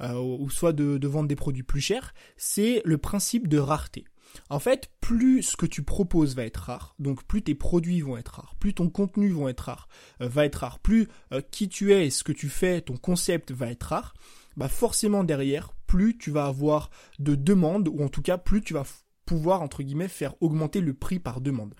euh, 0.00 0.14
ou 0.14 0.50
soit 0.50 0.72
de 0.72 1.06
vendre 1.06 1.28
des 1.28 1.36
produits 1.36 1.62
plus 1.62 1.80
chers, 1.80 2.14
c'est 2.36 2.82
le 2.84 2.98
principe 2.98 3.48
de 3.48 3.58
rareté. 3.58 4.04
En 4.50 4.58
fait, 4.58 4.90
plus 5.00 5.42
ce 5.42 5.56
que 5.56 5.66
tu 5.66 5.82
proposes 5.82 6.34
va 6.34 6.44
être 6.44 6.58
rare, 6.58 6.94
donc 6.98 7.24
plus 7.24 7.42
tes 7.42 7.54
produits 7.54 8.00
vont 8.00 8.16
être 8.16 8.36
rares, 8.36 8.54
plus 8.58 8.74
ton 8.74 8.88
contenu 8.88 9.30
va 9.30 9.50
être 9.50 9.60
rare, 9.60 9.88
euh, 10.20 10.28
va 10.28 10.44
être 10.44 10.56
rare, 10.56 10.78
plus 10.78 11.08
euh, 11.32 11.40
qui 11.50 11.68
tu 11.68 11.92
es 11.92 12.10
ce 12.10 12.24
que 12.24 12.32
tu 12.32 12.48
fais, 12.48 12.80
ton 12.80 12.96
concept 12.96 13.52
va 13.52 13.70
être 13.70 13.84
rare, 13.84 14.14
bah 14.56 14.68
forcément 14.68 15.24
derrière, 15.24 15.72
plus 15.86 16.16
tu 16.16 16.30
vas 16.30 16.46
avoir 16.46 16.90
de 17.18 17.34
demandes, 17.34 17.88
ou 17.88 18.02
en 18.02 18.08
tout 18.08 18.22
cas 18.22 18.38
plus 18.38 18.62
tu 18.62 18.74
vas 18.74 18.84
pouvoir 19.26 19.62
entre 19.62 19.82
guillemets 19.82 20.08
faire 20.08 20.34
augmenter 20.40 20.80
le 20.80 20.94
prix 20.94 21.18
par 21.18 21.40
demande. 21.40 21.74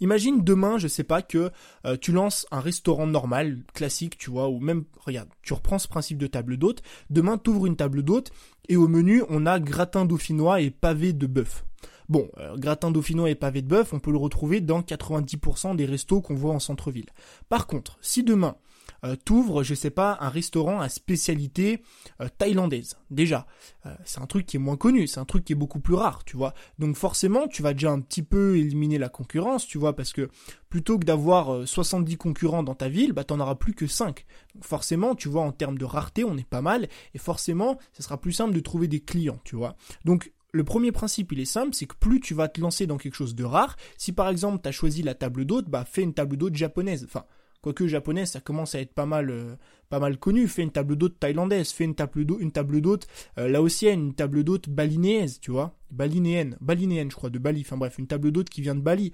Imagine 0.00 0.44
demain, 0.44 0.78
je 0.78 0.86
sais 0.86 1.02
pas, 1.02 1.22
que 1.22 1.50
euh, 1.84 1.96
tu 1.96 2.12
lances 2.12 2.46
un 2.52 2.60
restaurant 2.60 3.06
normal, 3.06 3.64
classique, 3.74 4.16
tu 4.16 4.30
vois, 4.30 4.48
ou 4.48 4.60
même, 4.60 4.84
regarde, 5.00 5.28
tu 5.42 5.52
reprends 5.52 5.78
ce 5.78 5.88
principe 5.88 6.18
de 6.18 6.28
table 6.28 6.56
d'hôte, 6.56 6.82
demain 7.10 7.36
tu 7.36 7.50
ouvres 7.50 7.66
une 7.66 7.76
table 7.76 8.02
d'hôte, 8.02 8.30
et 8.68 8.76
au 8.76 8.86
menu, 8.86 9.22
on 9.28 9.44
a 9.46 9.58
gratin 9.58 10.04
dauphinois 10.04 10.60
et 10.60 10.70
pavé 10.70 11.12
de 11.12 11.26
bœuf. 11.26 11.64
Bon, 12.08 12.30
euh, 12.38 12.56
gratin 12.56 12.90
dauphinois 12.90 13.30
et 13.30 13.34
pavé 13.34 13.62
de 13.62 13.68
bœuf, 13.68 13.92
on 13.92 14.00
peut 14.00 14.10
le 14.10 14.18
retrouver 14.18 14.60
dans 14.60 14.80
90% 14.80 15.76
des 15.76 15.84
restos 15.84 16.20
qu'on 16.20 16.34
voit 16.34 16.54
en 16.54 16.60
centre-ville. 16.60 17.10
Par 17.48 17.66
contre, 17.66 17.98
si 18.00 18.22
demain, 18.22 18.56
euh, 19.04 19.16
t'ouvres, 19.16 19.62
je 19.62 19.74
sais 19.74 19.90
pas, 19.90 20.18
un 20.20 20.28
restaurant 20.28 20.80
à 20.80 20.88
spécialité 20.88 21.82
euh, 22.20 22.28
thaïlandaise. 22.36 22.96
Déjà, 23.10 23.46
euh, 23.86 23.94
c'est 24.04 24.20
un 24.20 24.26
truc 24.26 24.46
qui 24.46 24.56
est 24.56 24.60
moins 24.60 24.76
connu, 24.76 25.06
c'est 25.06 25.20
un 25.20 25.24
truc 25.24 25.44
qui 25.44 25.52
est 25.52 25.56
beaucoup 25.56 25.80
plus 25.80 25.94
rare, 25.94 26.24
tu 26.24 26.36
vois. 26.36 26.54
Donc 26.78 26.96
forcément, 26.96 27.46
tu 27.46 27.62
vas 27.62 27.72
déjà 27.72 27.90
un 27.90 28.00
petit 28.00 28.22
peu 28.22 28.56
éliminer 28.56 28.98
la 28.98 29.08
concurrence, 29.08 29.66
tu 29.66 29.78
vois, 29.78 29.94
parce 29.94 30.12
que 30.12 30.28
plutôt 30.68 30.98
que 30.98 31.04
d'avoir 31.04 31.66
70 31.66 32.16
concurrents 32.16 32.62
dans 32.62 32.74
ta 32.74 32.88
ville, 32.88 33.12
bah 33.12 33.24
t'en 33.24 33.40
auras 33.40 33.54
plus 33.54 33.74
que 33.74 33.86
5. 33.86 34.26
Donc 34.54 34.64
forcément, 34.64 35.14
tu 35.14 35.28
vois, 35.28 35.42
en 35.42 35.52
termes 35.52 35.78
de 35.78 35.84
rareté, 35.84 36.24
on 36.24 36.36
est 36.36 36.48
pas 36.48 36.62
mal, 36.62 36.88
et 37.14 37.18
forcément, 37.18 37.78
ce 37.92 38.02
sera 38.02 38.20
plus 38.20 38.32
simple 38.32 38.54
de 38.54 38.60
trouver 38.60 38.88
des 38.88 39.00
clients, 39.00 39.40
tu 39.44 39.56
vois. 39.56 39.76
Donc 40.04 40.32
le 40.52 40.64
premier 40.64 40.92
principe, 40.92 41.32
il 41.32 41.40
est 41.40 41.44
simple, 41.44 41.74
c'est 41.74 41.86
que 41.86 41.94
plus 41.94 42.20
tu 42.20 42.34
vas 42.34 42.48
te 42.48 42.60
lancer 42.60 42.86
dans 42.86 42.96
quelque 42.96 43.14
chose 43.14 43.34
de 43.34 43.44
rare, 43.44 43.76
si 43.96 44.12
par 44.12 44.28
exemple 44.28 44.60
tu 44.62 44.68
as 44.68 44.72
choisi 44.72 45.02
la 45.02 45.14
table 45.14 45.44
d'hôte, 45.44 45.68
bah 45.68 45.84
fais 45.84 46.02
une 46.02 46.14
table 46.14 46.36
d'hôte 46.36 46.56
japonaise. 46.56 47.04
Enfin, 47.04 47.24
quoique 47.60 47.86
japonaise, 47.86 48.30
ça 48.30 48.40
commence 48.40 48.74
à 48.74 48.80
être 48.80 48.94
pas 48.94 49.06
mal, 49.06 49.30
euh, 49.30 49.56
pas 49.88 49.98
mal 50.00 50.18
connu. 50.18 50.48
Fais 50.48 50.62
une 50.62 50.70
table 50.70 50.96
d'hôte 50.96 51.18
thaïlandaise, 51.18 51.70
fais 51.70 51.84
une 51.84 51.94
table 51.94 52.24
d'hôte, 52.24 52.40
une 52.40 52.52
table 52.52 52.80
d'hôte 52.80 53.06
euh, 53.38 53.48
laotienne, 53.48 54.00
une 54.00 54.14
table 54.14 54.42
d'hôte 54.42 54.68
balinéenne, 54.68 55.28
tu 55.40 55.50
vois, 55.50 55.76
balinéenne, 55.90 56.56
balinéenne, 56.60 57.10
je 57.10 57.16
crois, 57.16 57.30
de 57.30 57.38
Bali. 57.38 57.60
Enfin 57.60 57.76
bref, 57.76 57.98
une 57.98 58.06
table 58.06 58.32
d'hôte 58.32 58.48
qui 58.48 58.62
vient 58.62 58.74
de 58.74 58.80
Bali. 58.80 59.12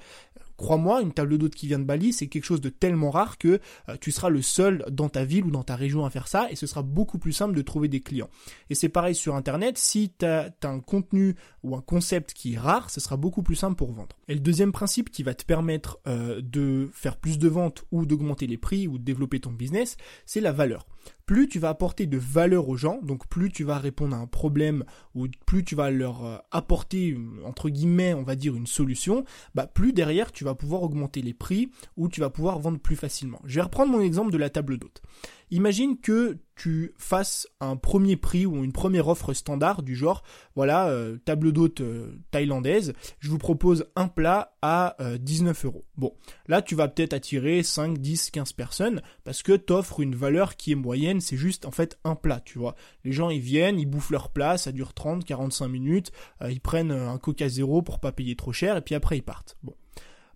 Crois-moi, 0.57 1.03
une 1.03 1.13
table 1.13 1.39
d'hôte 1.39 1.55
qui 1.55 1.67
vient 1.67 1.79
de 1.79 1.85
Bali, 1.85 2.13
c'est 2.13 2.29
quelque 2.29 2.45
chose 2.45 2.61
de 2.61 2.69
tellement 2.69 3.11
rare 3.11 3.39
que 3.39 3.61
euh, 3.89 3.97
tu 4.01 4.13
seras 4.13 4.29
le 4.29 4.43
seul 4.43 4.85
dans 4.91 5.09
ta 5.09 5.25
ville 5.25 5.47
ou 5.47 5.51
dans 5.51 5.65
ta 5.65 5.77
région 5.77 6.05
à 6.05 6.11
faire 6.11 6.29
ça 6.29 6.51
et 6.51 6.57
ce 6.57 6.67
sera 6.67 6.83
beaucoup 6.83 7.19
plus 7.19 7.33
simple 7.33 7.55
de 7.55 7.63
trouver 7.63 7.89
des 7.89 8.01
clients. 8.01 8.31
Et 8.71 8.75
c'est 8.75 8.89
pareil 8.89 9.15
sur 9.15 9.35
Internet, 9.35 9.79
si 9.79 10.13
tu 10.17 10.25
as, 10.25 10.53
un 10.63 10.81
contenu 10.81 11.35
ou 11.63 11.77
un 11.77 11.81
concept 11.81 12.33
qui 12.33 12.55
est 12.55 12.59
rare, 12.59 12.91
ce 12.91 13.01
sera 13.01 13.17
beaucoup 13.17 13.43
plus 13.43 13.57
simple 13.57 13.77
pour 13.77 13.93
vendre. 13.93 14.17
Et 14.29 14.35
le 14.35 14.41
deuxième 14.41 14.73
principe 14.73 15.11
qui 15.11 15.23
va 15.23 15.35
te 15.35 15.45
permettre 15.45 15.99
euh, 16.07 16.41
de 16.41 16.89
faire 16.93 17.17
plus 17.17 17.39
de 17.39 17.49
ventes 17.49 17.85
ou 17.91 18.07
d'augmenter 18.07 18.47
les 18.47 18.59
prix 18.59 18.89
ou 18.89 18.99
de 18.99 19.05
développer 19.05 19.41
ton 19.41 19.51
business, 19.51 19.97
c'est 20.27 20.41
la 20.41 20.53
valeur 20.53 20.87
plus 21.27 21.49
tu 21.49 21.59
vas 21.59 21.71
apporter 21.71 22.07
de 22.07 22.19
valeur 22.19 22.69
aux 22.69 22.77
gens, 22.77 23.01
donc 23.03 23.27
plus 23.29 23.51
tu 23.51 23.65
vas 23.65 23.79
répondre 23.79 24.15
à 24.15 24.19
un 24.19 24.27
problème 24.27 24.85
ou 25.15 25.27
plus 25.47 25.65
tu 25.65 25.75
vas 25.75 25.91
leur 25.91 26.25
euh, 26.25 26.37
apporter 26.51 27.17
entre 27.45 27.69
guillemets, 27.71 28.15
on 28.15 28.23
va 28.23 28.37
dire 28.37 28.57
une 28.57 28.67
solution, 28.67 29.25
bah 29.55 29.67
plus 29.67 29.93
derrière 29.93 30.33
tu 30.33 30.45
vas 30.45 30.55
pouvoir 30.55 30.83
augmenter 30.83 31.23
les 31.23 31.35
prix 31.35 31.71
ou 31.97 32.09
tu 32.09 32.21
vas 32.21 32.31
pouvoir 32.31 32.59
vendre 32.59 32.79
plus 32.79 32.97
facilement. 32.97 33.41
Je 33.45 33.57
vais 33.57 33.63
reprendre 33.63 33.93
mon 33.93 34.01
exemple 34.01 34.33
de 34.33 34.39
la 34.39 34.51
table 34.51 34.79
d'hôte. 34.79 35.03
Imagine 35.51 35.99
que 35.99 36.39
tu 36.57 36.93
fasses 36.97 37.49
un 37.61 37.77
premier 37.77 38.17
prix 38.17 38.47
ou 38.47 38.63
une 38.65 38.73
première 38.73 39.09
offre 39.09 39.33
standard 39.33 39.83
du 39.83 39.97
genre, 39.97 40.23
voilà, 40.55 40.89
euh, 40.89 41.19
table 41.25 41.53
d'hôte 41.53 41.81
euh, 41.81 42.17
thaïlandaise, 42.31 42.93
je 43.19 43.29
vous 43.29 43.39
propose 43.39 43.87
un 43.97 44.09
plat 44.09 44.57
à 44.63 44.97
19 45.19 45.65
euros. 45.65 45.85
Bon, 45.97 46.15
là 46.47 46.63
tu 46.63 46.75
vas 46.75 46.89
peut-être 46.89 47.13
attirer 47.13 47.63
5, 47.63 47.99
10, 47.99 48.31
15 48.31 48.53
personnes 48.53 49.03
parce 49.25 49.43
que 49.43 49.53
tu 49.53 49.73
offres 49.73 50.01
une 50.01 50.15
valeur 50.15 50.57
qui 50.57 50.73
est 50.73 50.77
moyenne, 50.77 51.21
c'est 51.21 51.37
juste 51.37 51.67
en 51.67 51.71
fait 51.71 51.99
un 52.05 52.15
plat, 52.15 52.41
tu 52.41 52.59
vois. 52.59 52.77
Les 53.05 53.13
gens 53.13 53.31
ils 53.31 53.41
viennent, 53.41 53.79
ils 53.79 53.87
bouffent 53.87 54.11
leur 54.11 54.31
plat, 54.31 54.57
ça 54.57 54.73
dure 54.73 54.95
30, 54.95 55.25
45 55.25 55.69
minutes, 55.69 56.13
euh, 56.43 56.51
ils 56.51 56.61
prennent 56.61 56.93
un 56.93 57.19
coca 57.19 57.49
zéro 57.49 57.83
pour 57.83 58.01
pas 58.01 58.13
payer 58.13 58.37
trop 58.37 58.53
cher 58.53 58.77
et 58.77 58.81
puis 58.81 58.95
après 58.95 59.19
ils 59.19 59.23
partent. 59.23 59.57
Bon. 59.63 59.75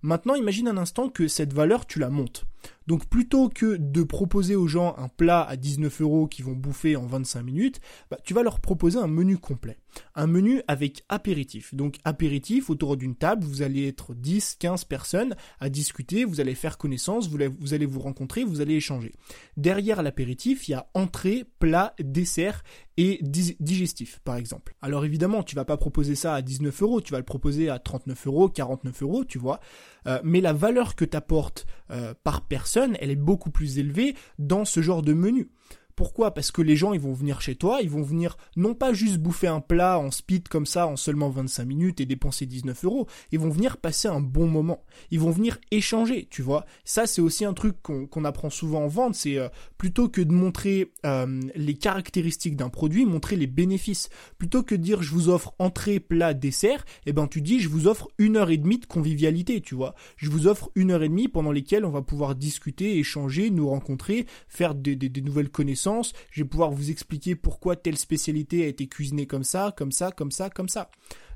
Maintenant, 0.02 0.34
imagine 0.34 0.68
un 0.68 0.76
instant 0.76 1.08
que 1.08 1.26
cette 1.26 1.52
valeur, 1.52 1.86
tu 1.86 1.98
la 1.98 2.08
montes. 2.08 2.44
Donc 2.88 3.04
plutôt 3.06 3.50
que 3.50 3.76
de 3.76 4.02
proposer 4.02 4.56
aux 4.56 4.66
gens 4.66 4.94
un 4.96 5.08
plat 5.08 5.42
à 5.42 5.56
19 5.56 6.00
euros 6.00 6.26
qui 6.26 6.40
vont 6.40 6.54
bouffer 6.54 6.96
en 6.96 7.04
25 7.04 7.42
minutes, 7.42 7.80
bah, 8.10 8.16
tu 8.24 8.32
vas 8.32 8.42
leur 8.42 8.60
proposer 8.60 8.98
un 8.98 9.06
menu 9.06 9.36
complet. 9.36 9.76
Un 10.14 10.26
menu 10.26 10.62
avec 10.68 11.04
apéritif. 11.10 11.74
Donc 11.74 11.98
apéritif, 12.04 12.70
autour 12.70 12.96
d'une 12.96 13.14
table, 13.14 13.44
vous 13.44 13.60
allez 13.60 13.86
être 13.86 14.14
10, 14.14 14.56
15 14.58 14.84
personnes 14.84 15.36
à 15.60 15.68
discuter, 15.68 16.24
vous 16.24 16.40
allez 16.40 16.54
faire 16.54 16.78
connaissance, 16.78 17.28
vous 17.28 17.74
allez 17.74 17.86
vous 17.86 18.00
rencontrer, 18.00 18.42
vous 18.42 18.62
allez 18.62 18.76
échanger. 18.76 19.12
Derrière 19.58 20.02
l'apéritif, 20.02 20.66
il 20.68 20.72
y 20.72 20.74
a 20.74 20.88
entrée, 20.94 21.44
plat, 21.58 21.94
dessert 21.98 22.62
et 22.96 23.20
digestif, 23.22 24.18
par 24.24 24.36
exemple. 24.36 24.74
Alors 24.82 25.04
évidemment, 25.04 25.44
tu 25.44 25.54
vas 25.54 25.64
pas 25.64 25.76
proposer 25.76 26.16
ça 26.16 26.34
à 26.34 26.42
19 26.42 26.82
euros, 26.82 27.00
tu 27.00 27.12
vas 27.12 27.18
le 27.18 27.24
proposer 27.24 27.68
à 27.68 27.78
39 27.78 28.26
euros, 28.26 28.48
49 28.48 29.02
euros, 29.02 29.24
tu 29.24 29.38
vois. 29.38 29.60
Euh, 30.08 30.20
mais 30.24 30.40
la 30.40 30.52
valeur 30.52 30.94
que 30.94 31.04
tu 31.04 31.16
apportes 31.16 31.66
euh, 31.90 32.14
par 32.24 32.42
personne, 32.42 32.96
elle 33.00 33.10
est 33.10 33.16
beaucoup 33.16 33.50
plus 33.50 33.78
élevée 33.78 34.16
dans 34.38 34.64
ce 34.64 34.80
genre 34.80 35.02
de 35.02 35.12
menu. 35.12 35.50
Pourquoi? 35.98 36.32
Parce 36.32 36.52
que 36.52 36.62
les 36.62 36.76
gens, 36.76 36.92
ils 36.92 37.00
vont 37.00 37.12
venir 37.12 37.40
chez 37.40 37.56
toi, 37.56 37.80
ils 37.82 37.90
vont 37.90 38.04
venir 38.04 38.36
non 38.54 38.72
pas 38.72 38.92
juste 38.92 39.18
bouffer 39.18 39.48
un 39.48 39.58
plat 39.58 39.98
en 39.98 40.12
speed 40.12 40.46
comme 40.46 40.64
ça 40.64 40.86
en 40.86 40.94
seulement 40.94 41.28
25 41.28 41.64
minutes 41.64 42.00
et 42.00 42.06
dépenser 42.06 42.46
19 42.46 42.84
euros, 42.84 43.08
ils 43.32 43.40
vont 43.40 43.48
venir 43.48 43.78
passer 43.78 44.06
un 44.06 44.20
bon 44.20 44.46
moment. 44.46 44.84
Ils 45.10 45.18
vont 45.18 45.32
venir 45.32 45.58
échanger, 45.72 46.28
tu 46.30 46.40
vois. 46.40 46.66
Ça, 46.84 47.08
c'est 47.08 47.20
aussi 47.20 47.44
un 47.44 47.52
truc 47.52 47.82
qu'on 47.82 48.24
apprend 48.24 48.48
souvent 48.48 48.84
en 48.84 48.86
vente, 48.86 49.16
c'est 49.16 49.38
euh, 49.38 49.48
plutôt 49.76 50.08
que 50.08 50.20
de 50.20 50.30
montrer 50.30 50.92
euh, 51.04 51.40
les 51.56 51.74
caractéristiques 51.74 52.54
d'un 52.54 52.68
produit, 52.68 53.04
montrer 53.04 53.34
les 53.34 53.48
bénéfices. 53.48 54.08
Plutôt 54.38 54.62
que 54.62 54.76
de 54.76 54.82
dire 54.82 55.02
je 55.02 55.10
vous 55.10 55.28
offre 55.28 55.52
entrée, 55.58 55.98
plat, 55.98 56.32
dessert, 56.32 56.84
eh 57.06 57.12
ben 57.12 57.26
tu 57.26 57.42
dis 57.42 57.58
je 57.58 57.68
vous 57.68 57.88
offre 57.88 58.06
une 58.18 58.36
heure 58.36 58.50
et 58.50 58.56
demie 58.56 58.78
de 58.78 58.86
convivialité, 58.86 59.60
tu 59.60 59.74
vois. 59.74 59.96
Je 60.16 60.30
vous 60.30 60.46
offre 60.46 60.70
une 60.76 60.92
heure 60.92 61.02
et 61.02 61.08
demie 61.08 61.26
pendant 61.26 61.50
lesquelles 61.50 61.84
on 61.84 61.90
va 61.90 62.02
pouvoir 62.02 62.36
discuter, 62.36 62.98
échanger, 62.98 63.50
nous 63.50 63.68
rencontrer, 63.68 64.26
faire 64.46 64.76
des 64.76 64.96
nouvelles 65.22 65.50
connaissances 65.50 65.87
je 66.30 66.42
vais 66.42 66.48
pouvoir 66.48 66.70
vous 66.70 66.90
expliquer 66.90 67.34
pourquoi 67.34 67.76
telle 67.76 67.98
spécialité 67.98 68.64
a 68.64 68.66
été 68.66 68.86
cuisinée 68.86 69.26
comme 69.26 69.44
ça, 69.44 69.72
comme 69.76 69.92
ça, 69.92 70.12
comme 70.12 70.30
ça, 70.30 70.50
comme 70.50 70.68
ça. 70.68 70.90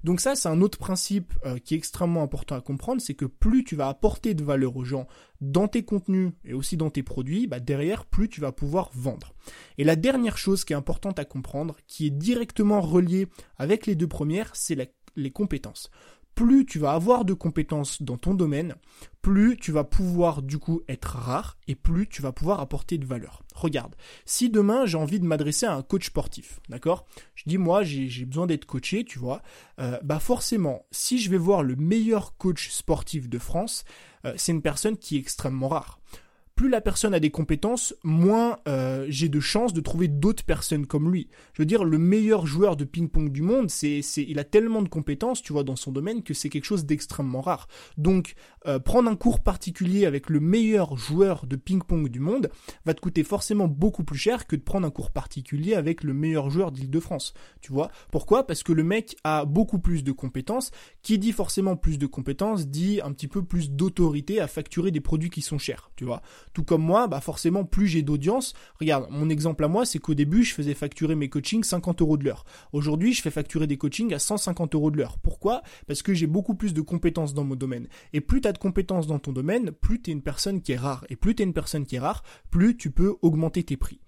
Donc 0.05 0.21
ça, 0.21 0.35
c'est 0.35 0.49
un 0.49 0.61
autre 0.61 0.79
principe 0.79 1.33
euh, 1.47 1.59
qui 1.59 1.75
est 1.75 1.79
extrêmement 1.79 2.23
important 2.23 2.57
à 2.57 2.61
comprendre, 2.61 3.01
c'est 3.01 3.15
que 3.15 3.25
plus 3.25 3.63
tu 3.63 3.77
vas 3.77 3.89
apporter 3.89 4.35
de 4.35 4.43
valeur 4.43 4.77
aux 4.77 4.85
gens 4.85 5.07
dans 5.41 5.69
tes 5.69 5.85
contenus 5.85 6.33
et 6.45 6.55
aussi 6.55 6.77
dans 6.77 6.91
tes 6.91 7.05
produits, 7.05 7.47
bah 7.47 7.61
derrière, 7.61 8.05
plus 8.05 8.29
tu 8.29 8.41
vas 8.41 8.51
pouvoir 8.51 8.91
vendre. 8.95 9.33
Et 9.79 9.85
la 9.85 9.95
dernière 9.95 10.39
chose 10.39 10.65
qui 10.65 10.73
est 10.73 10.77
importante 10.77 11.19
à 11.21 11.25
comprendre, 11.25 11.77
qui 11.87 12.07
est 12.07 12.11
directement 12.11 12.81
reliée 12.81 13.29
avec 13.59 13.87
les 13.87 13.95
deux 13.95 14.09
premières, 14.09 14.51
c'est 14.55 14.77
les 15.15 15.31
compétences 15.31 15.91
plus 16.35 16.67
tu 16.67 16.79
vas 16.79 16.93
avoir 16.93 17.25
de 17.25 17.35
compétences 17.35 18.03
dans 18.03 18.17
ton 18.17 18.35
domaine, 18.35 18.75
plus 19.21 19.57
tu 19.57 19.73
vas 19.73 19.85
pouvoir 19.85 20.43
du 20.43 20.59
coup 20.59 20.83
être 20.89 21.17
rare 21.17 21.59
et 21.69 21.75
plus 21.75 22.09
tu 22.09 22.23
vas 22.23 22.33
pouvoir 22.33 22.61
apporter 22.61 22.99
de 22.99 23.07
valeur. 23.07 23.43
Regarde, 23.55 23.95
si 24.25 24.51
demain 24.51 24.87
j'ai 24.87 24.97
envie 24.97 25.21
de 25.21 25.25
m'adresser 25.25 25.67
à 25.67 25.75
un 25.75 25.83
coach 25.83 26.07
sportif, 26.07 26.61
d'accord? 26.69 27.07
Je 27.35 27.45
dis 27.47 27.59
moi 27.59 27.83
j'ai 27.83 28.25
besoin 28.25 28.47
d'être 28.47 28.67
coaché, 28.67 29.05
tu 29.05 29.19
vois, 29.19 29.43
euh, 29.79 29.99
bah 30.03 30.19
forcément, 30.19 30.87
si 30.91 31.19
je 31.19 31.31
vais 31.31 31.39
voir 31.39 31.63
le 31.63 31.77
meilleur 31.77 32.37
coach 32.37 32.71
sportif 32.71 33.29
de 33.29 33.39
France, 33.39 33.85
euh, 34.25 34.35
c'est 34.37 34.53
une 34.53 34.63
personne 34.63 34.97
qui 34.97 35.17
est 35.17 35.21
extrêmement 35.21 35.69
rare 35.69 36.01
plus 36.55 36.69
la 36.69 36.81
personne 36.81 37.15
a 37.15 37.21
des 37.21 37.31
compétences, 37.31 37.95
moins 38.03 38.59
euh, 38.69 39.07
j'ai 39.09 39.29
de 39.29 39.41
chances 39.41 39.73
de 39.73 39.81
trouver 39.81 40.09
d'autres 40.09 40.45
personnes 40.45 40.87
comme 40.87 41.11
lui. 41.11 41.29
Je 41.55 41.63
veux 41.63 41.67
dire, 41.67 41.85
le 41.85 41.99
meilleur 41.99 42.47
joueur 42.47 42.77
de 42.77 42.85
ping-pong 42.85 43.31
du 43.31 43.43
monde, 43.43 43.71
c'est, 43.71 44.01
il 44.17 44.39
a 44.39 44.45
tellement 44.45 44.83
de 44.83 44.89
compétences, 44.89 45.43
tu 45.43 45.53
vois, 45.53 45.65
dans 45.65 45.77
son 45.77 45.93
domaine 45.93 46.23
que 46.23 46.35
c'est 46.35 46.49
quelque 46.49 46.65
chose 46.65 46.85
d'extrêmement 46.85 47.41
rare. 47.41 47.69
Donc, 47.97 48.35
euh, 48.67 48.79
prendre 48.79 49.11
un 49.11 49.17
cours 49.17 49.41
particulier 49.41 50.07
avec 50.07 50.31
le 50.31 50.41
meilleur 50.41 50.97
joueur 50.97 51.47
de 51.47 51.57
ping-pong 51.57 52.09
du 52.09 52.21
monde 52.21 52.51
va 52.85 52.95
te 52.95 53.01
coûter 53.01 53.25
forcément 53.25 53.67
beaucoup 53.67 54.05
plus 54.05 54.19
cher 54.19 54.47
que 54.47 54.57
de 54.57 54.63
prendre 54.63 54.87
un 54.87 54.91
cours 54.91 55.11
particulier 55.11 55.75
avec 55.75 56.05
le 56.05 56.15
meilleur 56.15 56.51
joueur 56.51 56.73
d'Île-de-France. 56.73 57.35
Tu 57.61 57.73
vois? 57.73 57.91
Pourquoi? 58.11 58.47
Parce 58.47 58.63
que 58.63 58.73
le 58.73 58.85
mec 58.85 59.17
a 59.25 59.45
beaucoup 59.45 59.79
plus 59.79 60.05
de 60.05 60.13
compétences. 60.13 60.71
Qui 61.03 61.19
dit 61.19 61.33
forcément 61.33 61.77
plus 61.77 61.99
de 61.99 62.07
compétences 62.07 62.69
dit 62.69 63.01
un 63.03 63.13
petit 63.13 63.29
peu 63.29 63.43
plus 63.43 63.71
d'autorité 63.71 64.41
à 64.41 64.47
facturer 64.47 64.91
des 64.91 65.01
produits 65.01 65.31
qui 65.31 65.43
sont 65.43 65.59
chers. 65.59 65.91
Tu 65.97 66.05
vois? 66.05 66.23
Tout 66.53 66.63
comme 66.63 66.83
moi, 66.83 67.09
bah 67.09 67.21
forcément, 67.21 67.65
plus 67.65 67.89
j'ai 67.89 68.03
d'audience. 68.03 68.55
Regarde, 68.79 69.07
mon 69.11 69.29
exemple 69.29 69.65
à 69.65 69.69
moi, 69.69 69.85
c'est 69.85 69.99
qu'au 69.99 70.15
début, 70.15 70.45
je 70.45 70.55
faisais 70.55 70.75
facturer 70.75 71.15
mes 71.15 71.29
coachings 71.29 71.65
50 71.65 72.03
euros 72.03 72.17
de 72.17 72.25
l'heure. 72.25 72.45
Aujourd'hui, 72.73 73.13
je 73.13 73.23
fais 73.23 73.31
facturer 73.31 73.67
des 73.67 73.77
coachings 73.77 74.15
à 74.15 74.19
150 74.19 74.75
euros 74.75 74.91
de 74.91 74.99
l'heure. 74.99 75.19
Pourquoi? 75.19 75.63
Parce 75.87 76.03
que 76.03 76.15
j'ai 76.15 76.27
beaucoup 76.27 76.55
plus 76.55 76.75
de 76.75 76.81
compétences 76.81 77.35
dans 77.35 77.45
mon 77.45 77.57
domaine. 77.57 77.89
Et 78.13 78.21
plus 78.21 78.41
de 78.53 78.59
compétences 78.59 79.07
dans 79.07 79.19
ton 79.19 79.33
domaine, 79.33 79.71
plus 79.73 80.01
tu 80.01 80.11
es 80.11 80.13
une 80.13 80.23
personne 80.23 80.63
qui 80.63 80.73
est 80.73 80.77
rare. 80.77 81.05
Et 81.09 81.17
plus 81.17 81.35
tu 81.35 81.43
es 81.43 81.47
une 81.47 81.53
personne 81.53 81.87
qui 81.87 81.97
est 81.97 82.01
rare, 82.01 82.23
plus 82.51 82.77
tu 82.77 82.91
peux 82.91 83.17
augmenter 83.23 83.65
tes 83.65 83.77
prix. 83.77 84.01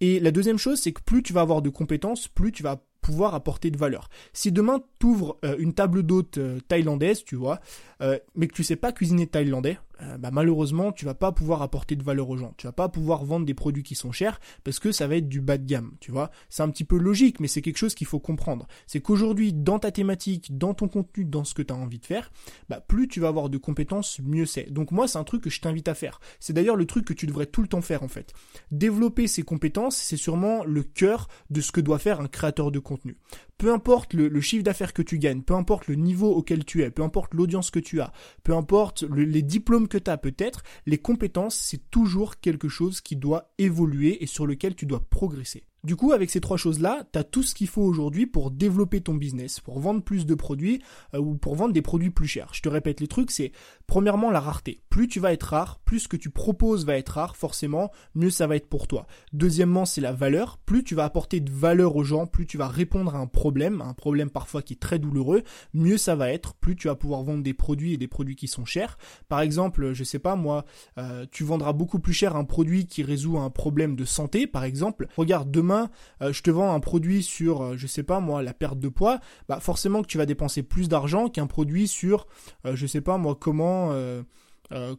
Et 0.00 0.20
la 0.20 0.30
deuxième 0.30 0.58
chose, 0.58 0.80
c'est 0.80 0.92
que 0.92 1.02
plus 1.02 1.22
tu 1.22 1.32
vas 1.32 1.42
avoir 1.42 1.62
de 1.62 1.70
compétences, 1.70 2.28
plus 2.28 2.52
tu 2.52 2.62
vas 2.62 2.84
pouvoir 3.02 3.34
apporter 3.34 3.70
de 3.70 3.76
valeur. 3.76 4.08
Si 4.32 4.52
demain 4.52 4.80
tu 4.98 5.06
ouvres 5.06 5.38
euh, 5.44 5.56
une 5.58 5.74
table 5.74 6.04
d'hôte 6.04 6.38
euh, 6.38 6.60
thaïlandaise, 6.68 7.24
tu 7.24 7.34
vois, 7.36 7.60
euh, 8.00 8.18
mais 8.36 8.46
que 8.46 8.54
tu 8.54 8.64
sais 8.64 8.76
pas 8.76 8.92
cuisiner 8.92 9.26
thaïlandais, 9.26 9.78
euh, 10.02 10.18
bah, 10.18 10.30
malheureusement, 10.32 10.92
tu 10.92 11.04
vas 11.04 11.14
pas 11.14 11.32
pouvoir 11.32 11.62
apporter 11.62 11.96
de 11.96 12.02
valeur 12.02 12.28
aux 12.30 12.36
gens. 12.36 12.54
Tu 12.56 12.66
vas 12.66 12.72
pas 12.72 12.88
pouvoir 12.88 13.24
vendre 13.24 13.46
des 13.46 13.54
produits 13.54 13.82
qui 13.82 13.94
sont 13.94 14.12
chers 14.12 14.40
parce 14.64 14.78
que 14.78 14.92
ça 14.92 15.06
va 15.06 15.16
être 15.16 15.28
du 15.28 15.40
bas 15.40 15.58
de 15.58 15.66
gamme, 15.66 15.92
tu 16.00 16.10
vois. 16.10 16.30
C'est 16.48 16.62
un 16.62 16.70
petit 16.70 16.84
peu 16.84 16.98
logique, 16.98 17.40
mais 17.40 17.48
c'est 17.48 17.62
quelque 17.62 17.76
chose 17.76 17.94
qu'il 17.94 18.06
faut 18.06 18.20
comprendre. 18.20 18.66
C'est 18.86 19.00
qu'aujourd'hui, 19.00 19.52
dans 19.52 19.78
ta 19.78 19.90
thématique, 19.92 20.56
dans 20.56 20.74
ton 20.74 20.88
contenu, 20.88 21.24
dans 21.24 21.44
ce 21.44 21.54
que 21.54 21.62
tu 21.62 21.72
as 21.72 21.76
envie 21.76 21.98
de 21.98 22.06
faire, 22.06 22.30
bah, 22.68 22.80
plus 22.80 23.08
tu 23.08 23.20
vas 23.20 23.28
avoir 23.28 23.48
de 23.48 23.58
compétences, 23.58 24.20
mieux 24.20 24.46
c'est. 24.46 24.72
Donc 24.72 24.90
moi, 24.90 25.06
c'est 25.06 25.18
un 25.18 25.24
truc 25.24 25.42
que 25.42 25.50
je 25.50 25.60
t'invite 25.60 25.88
à 25.88 25.94
faire. 25.94 26.20
C'est 26.40 26.52
d'ailleurs 26.52 26.76
le 26.76 26.86
truc 26.86 27.04
que 27.04 27.12
tu 27.12 27.26
devrais 27.26 27.46
tout 27.46 27.62
le 27.62 27.68
temps 27.68 27.82
faire, 27.82 28.02
en 28.02 28.08
fait. 28.08 28.32
Développer 28.70 29.28
ses 29.28 29.42
compétences, 29.42 29.96
c'est 29.96 30.16
sûrement 30.16 30.64
le 30.64 30.82
cœur 30.82 31.28
de 31.50 31.60
ce 31.60 31.72
que 31.72 31.80
doit 31.80 31.98
faire 31.98 32.20
un 32.20 32.28
créateur 32.28 32.70
de 32.70 32.78
contenu. 32.78 33.16
Peu 33.58 33.72
importe 33.72 34.14
le, 34.14 34.40
chiffre 34.40 34.64
d'affaires 34.64 34.92
que 34.92 35.02
tu 35.02 35.18
gagnes, 35.18 35.42
peu 35.42 35.54
importe 35.54 35.86
le 35.86 35.94
niveau 35.94 36.34
auquel 36.34 36.64
tu 36.64 36.82
es, 36.82 36.90
peu 36.90 37.02
importe 37.02 37.32
l'audience 37.32 37.70
que 37.70 37.78
tu 37.78 38.00
as, 38.00 38.12
peu 38.42 38.54
importe 38.54 39.04
les 39.04 39.42
diplômes 39.42 39.86
que 39.92 39.98
tu 39.98 40.10
as 40.10 40.16
peut-être, 40.16 40.62
les 40.86 40.96
compétences, 40.96 41.54
c'est 41.54 41.90
toujours 41.90 42.40
quelque 42.40 42.68
chose 42.68 43.02
qui 43.02 43.14
doit 43.14 43.52
évoluer 43.58 44.22
et 44.22 44.26
sur 44.26 44.46
lequel 44.46 44.74
tu 44.74 44.86
dois 44.86 45.04
progresser. 45.10 45.64
Du 45.84 45.96
coup, 45.96 46.12
avec 46.12 46.30
ces 46.30 46.40
trois 46.40 46.56
choses-là, 46.56 47.04
tu 47.12 47.18
as 47.18 47.24
tout 47.24 47.42
ce 47.42 47.54
qu'il 47.54 47.66
faut 47.66 47.82
aujourd'hui 47.82 48.26
pour 48.26 48.52
développer 48.52 49.00
ton 49.00 49.14
business, 49.14 49.58
pour 49.58 49.80
vendre 49.80 50.00
plus 50.00 50.26
de 50.26 50.34
produits 50.34 50.80
euh, 51.12 51.18
ou 51.18 51.34
pour 51.34 51.56
vendre 51.56 51.72
des 51.72 51.82
produits 51.82 52.10
plus 52.10 52.28
chers. 52.28 52.54
Je 52.54 52.62
te 52.62 52.68
répète 52.68 53.00
les 53.00 53.08
trucs, 53.08 53.32
c'est 53.32 53.52
premièrement 53.86 54.30
la 54.30 54.40
rareté. 54.40 54.80
Plus 54.92 55.08
tu 55.08 55.20
vas 55.20 55.32
être 55.32 55.44
rare, 55.44 55.80
plus 55.86 56.00
ce 56.00 56.08
que 56.08 56.18
tu 56.18 56.28
proposes 56.28 56.84
va 56.84 56.98
être 56.98 57.14
rare, 57.14 57.34
forcément, 57.34 57.90
mieux 58.14 58.28
ça 58.28 58.46
va 58.46 58.56
être 58.56 58.68
pour 58.68 58.86
toi. 58.86 59.06
Deuxièmement, 59.32 59.86
c'est 59.86 60.02
la 60.02 60.12
valeur. 60.12 60.58
Plus 60.58 60.84
tu 60.84 60.94
vas 60.94 61.04
apporter 61.04 61.40
de 61.40 61.50
valeur 61.50 61.96
aux 61.96 62.04
gens, 62.04 62.26
plus 62.26 62.46
tu 62.46 62.58
vas 62.58 62.68
répondre 62.68 63.16
à 63.16 63.18
un 63.18 63.26
problème, 63.26 63.80
un 63.80 63.94
problème 63.94 64.28
parfois 64.28 64.60
qui 64.60 64.74
est 64.74 64.80
très 64.80 64.98
douloureux, 64.98 65.44
mieux 65.72 65.96
ça 65.96 66.14
va 66.14 66.30
être. 66.30 66.52
Plus 66.56 66.76
tu 66.76 66.88
vas 66.88 66.94
pouvoir 66.94 67.22
vendre 67.22 67.42
des 67.42 67.54
produits 67.54 67.94
et 67.94 67.96
des 67.96 68.06
produits 68.06 68.36
qui 68.36 68.48
sont 68.48 68.66
chers. 68.66 68.98
Par 69.30 69.40
exemple, 69.40 69.94
je 69.94 70.04
sais 70.04 70.18
pas 70.18 70.36
moi, 70.36 70.66
euh, 70.98 71.24
tu 71.30 71.42
vendras 71.42 71.72
beaucoup 71.72 71.98
plus 71.98 72.12
cher 72.12 72.36
un 72.36 72.44
produit 72.44 72.84
qui 72.84 73.02
résout 73.02 73.38
un 73.38 73.48
problème 73.48 73.96
de 73.96 74.04
santé, 74.04 74.46
par 74.46 74.64
exemple. 74.64 75.06
Regarde 75.16 75.50
demain 75.50 75.90
euh, 76.20 76.34
je 76.34 76.42
te 76.42 76.50
vends 76.50 76.74
un 76.74 76.80
produit 76.80 77.22
sur, 77.22 77.62
euh, 77.62 77.76
je 77.76 77.86
sais 77.86 78.02
pas 78.02 78.20
moi, 78.20 78.42
la 78.42 78.52
perte 78.52 78.78
de 78.78 78.88
poids, 78.88 79.20
bah 79.48 79.58
forcément 79.60 80.02
que 80.02 80.06
tu 80.06 80.18
vas 80.18 80.26
dépenser 80.26 80.62
plus 80.62 80.88
d'argent 80.88 81.28
qu'un 81.28 81.46
produit 81.46 81.88
sur, 81.88 82.26
euh, 82.66 82.76
je 82.76 82.86
sais 82.86 83.00
pas 83.00 83.16
moi, 83.18 83.36
comment, 83.38 83.92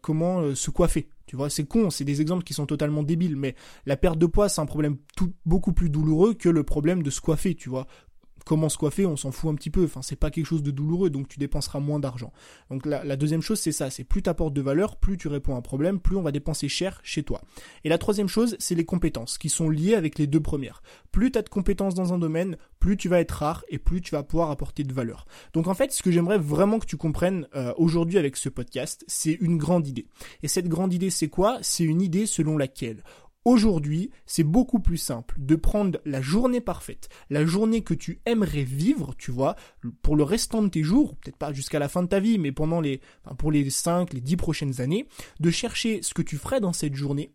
comment 0.01 0.55
se 0.55 0.71
coiffer. 0.71 1.09
Tu 1.25 1.35
vois, 1.35 1.49
c'est 1.49 1.65
con, 1.65 1.89
c'est 1.89 2.03
des 2.03 2.21
exemples 2.21 2.43
qui 2.43 2.53
sont 2.53 2.65
totalement 2.65 3.01
débiles, 3.01 3.35
mais 3.35 3.55
la 3.85 3.97
perte 3.97 4.17
de 4.17 4.25
poids, 4.25 4.49
c'est 4.49 4.61
un 4.61 4.65
problème 4.65 4.97
beaucoup 5.45 5.73
plus 5.73 5.89
douloureux 5.89 6.33
que 6.33 6.49
le 6.49 6.63
problème 6.63 7.01
de 7.01 7.09
se 7.09 7.21
coiffer, 7.21 7.55
tu 7.55 7.69
vois 7.69 7.87
comment 8.45 8.69
se 8.69 8.77
coiffer, 8.77 9.05
on 9.05 9.17
s'en 9.17 9.31
fout 9.31 9.51
un 9.51 9.55
petit 9.55 9.69
peu. 9.69 9.83
Enfin, 9.83 10.01
c'est 10.01 10.15
pas 10.15 10.31
quelque 10.31 10.45
chose 10.45 10.63
de 10.63 10.71
douloureux, 10.71 11.09
donc 11.09 11.27
tu 11.27 11.39
dépenseras 11.39 11.79
moins 11.79 11.99
d'argent. 11.99 12.31
Donc 12.69 12.85
la, 12.85 13.15
deuxième 13.15 13.41
chose, 13.41 13.59
c'est 13.59 13.71
ça, 13.71 13.89
c'est 13.89 14.03
plus 14.03 14.21
tu 14.21 14.29
de 14.33 14.61
valeur, 14.61 14.97
plus 14.97 15.17
tu 15.17 15.27
réponds 15.27 15.55
à 15.55 15.57
un 15.57 15.61
problème, 15.61 15.99
plus 15.99 16.15
on 16.15 16.21
va 16.21 16.31
dépenser 16.31 16.67
cher 16.67 16.99
chez 17.03 17.23
toi. 17.23 17.41
Et 17.83 17.89
la 17.89 17.97
troisième 17.97 18.27
chose, 18.27 18.55
c'est 18.59 18.75
les 18.75 18.85
compétences, 18.85 19.37
qui 19.37 19.49
sont 19.49 19.69
liées 19.69 19.95
avec 19.95 20.17
les 20.17 20.27
deux 20.27 20.39
premières. 20.39 20.81
Plus 21.11 21.31
tu 21.31 21.39
as 21.39 21.41
de 21.41 21.49
compétences 21.49 21.93
dans 21.93 22.13
un 22.13 22.17
domaine, 22.17 22.57
plus 22.79 22.97
tu 22.97 23.09
vas 23.09 23.19
être 23.19 23.31
rare 23.31 23.63
et 23.69 23.77
plus 23.77 24.01
tu 24.01 24.11
vas 24.11 24.23
pouvoir 24.23 24.51
apporter 24.51 24.83
de 24.83 24.93
valeur. 24.93 25.25
Donc 25.53 25.67
en 25.67 25.73
fait, 25.73 25.91
ce 25.91 26.03
que 26.03 26.11
j'aimerais 26.11 26.37
vraiment 26.37 26.79
que 26.79 26.85
tu 26.85 26.97
comprennes 26.97 27.47
euh, 27.55 27.73
aujourd'hui 27.77 28.17
avec 28.17 28.37
ce 28.37 28.49
podcast, 28.49 29.03
c'est 29.07 29.33
une 29.33 29.57
grande 29.57 29.87
idée. 29.87 30.07
Et 30.41 30.47
cette 30.47 30.67
grande 30.67 30.93
idée, 30.93 31.09
c'est 31.09 31.29
quoi? 31.29 31.59
C'est 31.61 31.83
une 31.83 32.01
idée 32.01 32.25
selon 32.25 32.57
laquelle 32.57 33.03
Aujourd'hui, 33.45 34.09
c'est 34.25 34.43
beaucoup 34.43 34.79
plus 34.79 34.97
simple 34.97 35.35
de 35.37 35.55
prendre 35.55 35.99
la 36.05 36.21
journée 36.21 36.61
parfaite, 36.61 37.09
la 37.29 37.45
journée 37.45 37.83
que 37.83 37.93
tu 37.93 38.21
aimerais 38.25 38.63
vivre, 38.63 39.13
tu 39.17 39.31
vois, 39.31 39.57
pour 40.01 40.15
le 40.15 40.23
restant 40.23 40.61
de 40.61 40.69
tes 40.69 40.83
jours, 40.83 41.15
peut-être 41.17 41.35
pas 41.35 41.51
jusqu'à 41.51 41.79
la 41.79 41.89
fin 41.89 42.03
de 42.03 42.07
ta 42.07 42.21
vie, 42.21 42.37
mais 42.37 42.53
pendant 42.53 42.79
les, 42.79 43.01
pour 43.37 43.51
les 43.51 43.69
5, 43.69 44.13
les 44.13 44.21
10 44.21 44.37
prochaines 44.37 44.79
années, 44.79 45.07
de 45.41 45.51
chercher 45.51 46.01
ce 46.03 46.13
que 46.13 46.21
tu 46.21 46.37
ferais 46.37 46.61
dans 46.61 46.71
cette 46.71 46.95
journée, 46.95 47.33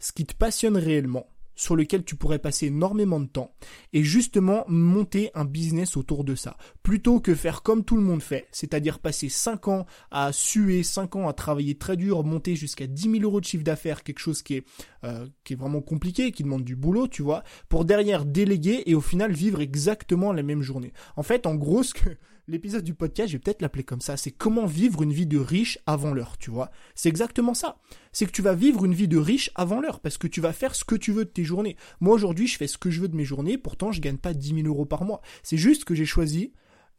ce 0.00 0.12
qui 0.12 0.26
te 0.26 0.34
passionne 0.34 0.76
réellement, 0.76 1.28
sur 1.54 1.76
lequel 1.76 2.04
tu 2.04 2.16
pourrais 2.16 2.38
passer 2.38 2.66
énormément 2.66 3.20
de 3.20 3.26
temps 3.26 3.54
et 3.92 4.02
justement 4.02 4.64
monter 4.68 5.30
un 5.34 5.44
business 5.44 5.96
autour 5.96 6.24
de 6.24 6.34
ça. 6.34 6.56
Plutôt 6.82 7.20
que 7.20 7.34
faire 7.34 7.62
comme 7.62 7.84
tout 7.84 7.96
le 7.96 8.02
monde 8.02 8.22
fait, 8.22 8.46
c'est-à-dire 8.52 8.98
passer 8.98 9.28
5 9.28 9.68
ans 9.68 9.86
à 10.10 10.32
suer, 10.32 10.82
5 10.82 11.16
ans 11.16 11.28
à 11.28 11.32
travailler 11.32 11.76
très 11.76 11.96
dur, 11.96 12.24
monter 12.24 12.56
jusqu'à 12.56 12.86
10 12.86 13.10
000 13.10 13.22
euros 13.22 13.40
de 13.40 13.46
chiffre 13.46 13.64
d'affaires, 13.64 14.02
quelque 14.02 14.18
chose 14.18 14.42
qui 14.42 14.54
est, 14.54 14.64
euh, 15.04 15.26
qui 15.44 15.54
est 15.54 15.56
vraiment 15.56 15.80
compliqué, 15.80 16.32
qui 16.32 16.42
demande 16.42 16.64
du 16.64 16.76
boulot, 16.76 17.08
tu 17.08 17.22
vois, 17.22 17.44
pour 17.68 17.84
derrière 17.84 18.24
déléguer 18.24 18.82
et 18.86 18.94
au 18.94 19.00
final 19.00 19.32
vivre 19.32 19.60
exactement 19.60 20.32
la 20.32 20.42
même 20.42 20.62
journée. 20.62 20.92
En 21.16 21.22
fait, 21.22 21.46
en 21.46 21.54
gros, 21.54 21.82
ce 21.82 21.94
que 21.94 22.10
l'épisode 22.48 22.84
du 22.84 22.94
podcast, 22.94 23.28
je 23.28 23.36
vais 23.36 23.40
peut-être 23.40 23.62
l'appeler 23.62 23.84
comme 23.84 24.00
ça, 24.00 24.16
c'est 24.16 24.30
comment 24.30 24.66
vivre 24.66 25.02
une 25.02 25.12
vie 25.12 25.26
de 25.26 25.38
riche 25.38 25.78
avant 25.86 26.12
l'heure, 26.12 26.38
tu 26.38 26.50
vois. 26.50 26.70
C'est 26.94 27.08
exactement 27.08 27.54
ça. 27.54 27.78
C'est 28.12 28.26
que 28.26 28.32
tu 28.32 28.42
vas 28.42 28.54
vivre 28.54 28.84
une 28.84 28.94
vie 28.94 29.08
de 29.08 29.18
riche 29.18 29.50
avant 29.54 29.80
l'heure, 29.80 30.00
parce 30.00 30.18
que 30.18 30.26
tu 30.26 30.40
vas 30.40 30.52
faire 30.52 30.74
ce 30.74 30.84
que 30.84 30.94
tu 30.94 31.12
veux 31.12 31.24
de 31.24 31.30
tes 31.30 31.44
journées. 31.44 31.76
Moi 32.00 32.14
aujourd'hui, 32.14 32.46
je 32.46 32.56
fais 32.56 32.66
ce 32.66 32.78
que 32.78 32.90
je 32.90 33.00
veux 33.00 33.08
de 33.08 33.16
mes 33.16 33.24
journées, 33.24 33.58
pourtant 33.58 33.92
je 33.92 34.00
gagne 34.00 34.18
pas 34.18 34.34
10 34.34 34.62
000 34.62 34.66
euros 34.66 34.86
par 34.86 35.04
mois. 35.04 35.22
C'est 35.42 35.56
juste 35.56 35.84
que 35.84 35.94
j'ai 35.94 36.06
choisi 36.06 36.52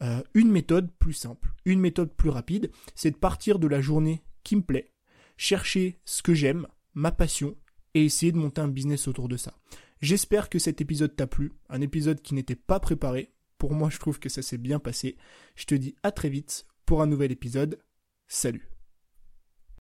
euh, 0.04 0.22
une 0.34 0.52
méthode 0.52 0.92
plus 1.00 1.14
simple, 1.14 1.54
une 1.64 1.80
méthode 1.80 2.14
plus 2.14 2.30
rapide, 2.30 2.72
c'est 2.96 3.12
de 3.12 3.18
partir 3.18 3.60
de 3.60 3.68
la 3.68 3.82
journée 3.82 4.24
qui 4.44 4.56
me 4.56 4.62
plaît, 4.62 4.92
chercher 5.38 6.00
ce 6.06 6.22
que 6.22 6.34
j'aime, 6.34 6.68
ma 6.94 7.12
passion, 7.12 7.56
et 7.94 8.04
essayer 8.04 8.34
de 8.34 8.38
monter 8.38 8.60
un 8.60 8.68
business 8.68 9.08
autour 9.08 9.30
de 9.30 9.38
ça. 9.38 9.54
J'espère 10.02 10.50
que 10.50 10.60
cet 10.60 10.82
épisode 10.82 11.16
t'a 11.16 11.28
plu, 11.28 11.54
un 11.70 11.80
épisode 11.80 12.22
qui 12.22 12.34
n'était 12.34 12.56
pas 12.56 12.82
préparé, 12.82 13.34
pour 13.58 13.74
moi, 13.74 13.90
je 13.90 14.00
trouve 14.00 14.20
que 14.20 14.30
ça 14.30 14.42
s'est 14.42 14.58
bien 14.58 14.80
passé. 14.80 15.18
Je 15.56 15.66
te 15.66 15.76
dis 15.76 15.96
à 16.04 16.12
très 16.12 16.30
vite 16.30 16.66
pour 16.86 17.02
un 17.02 17.08
nouvel 17.08 17.32
épisode. 17.32 17.80
Salut 18.28 18.75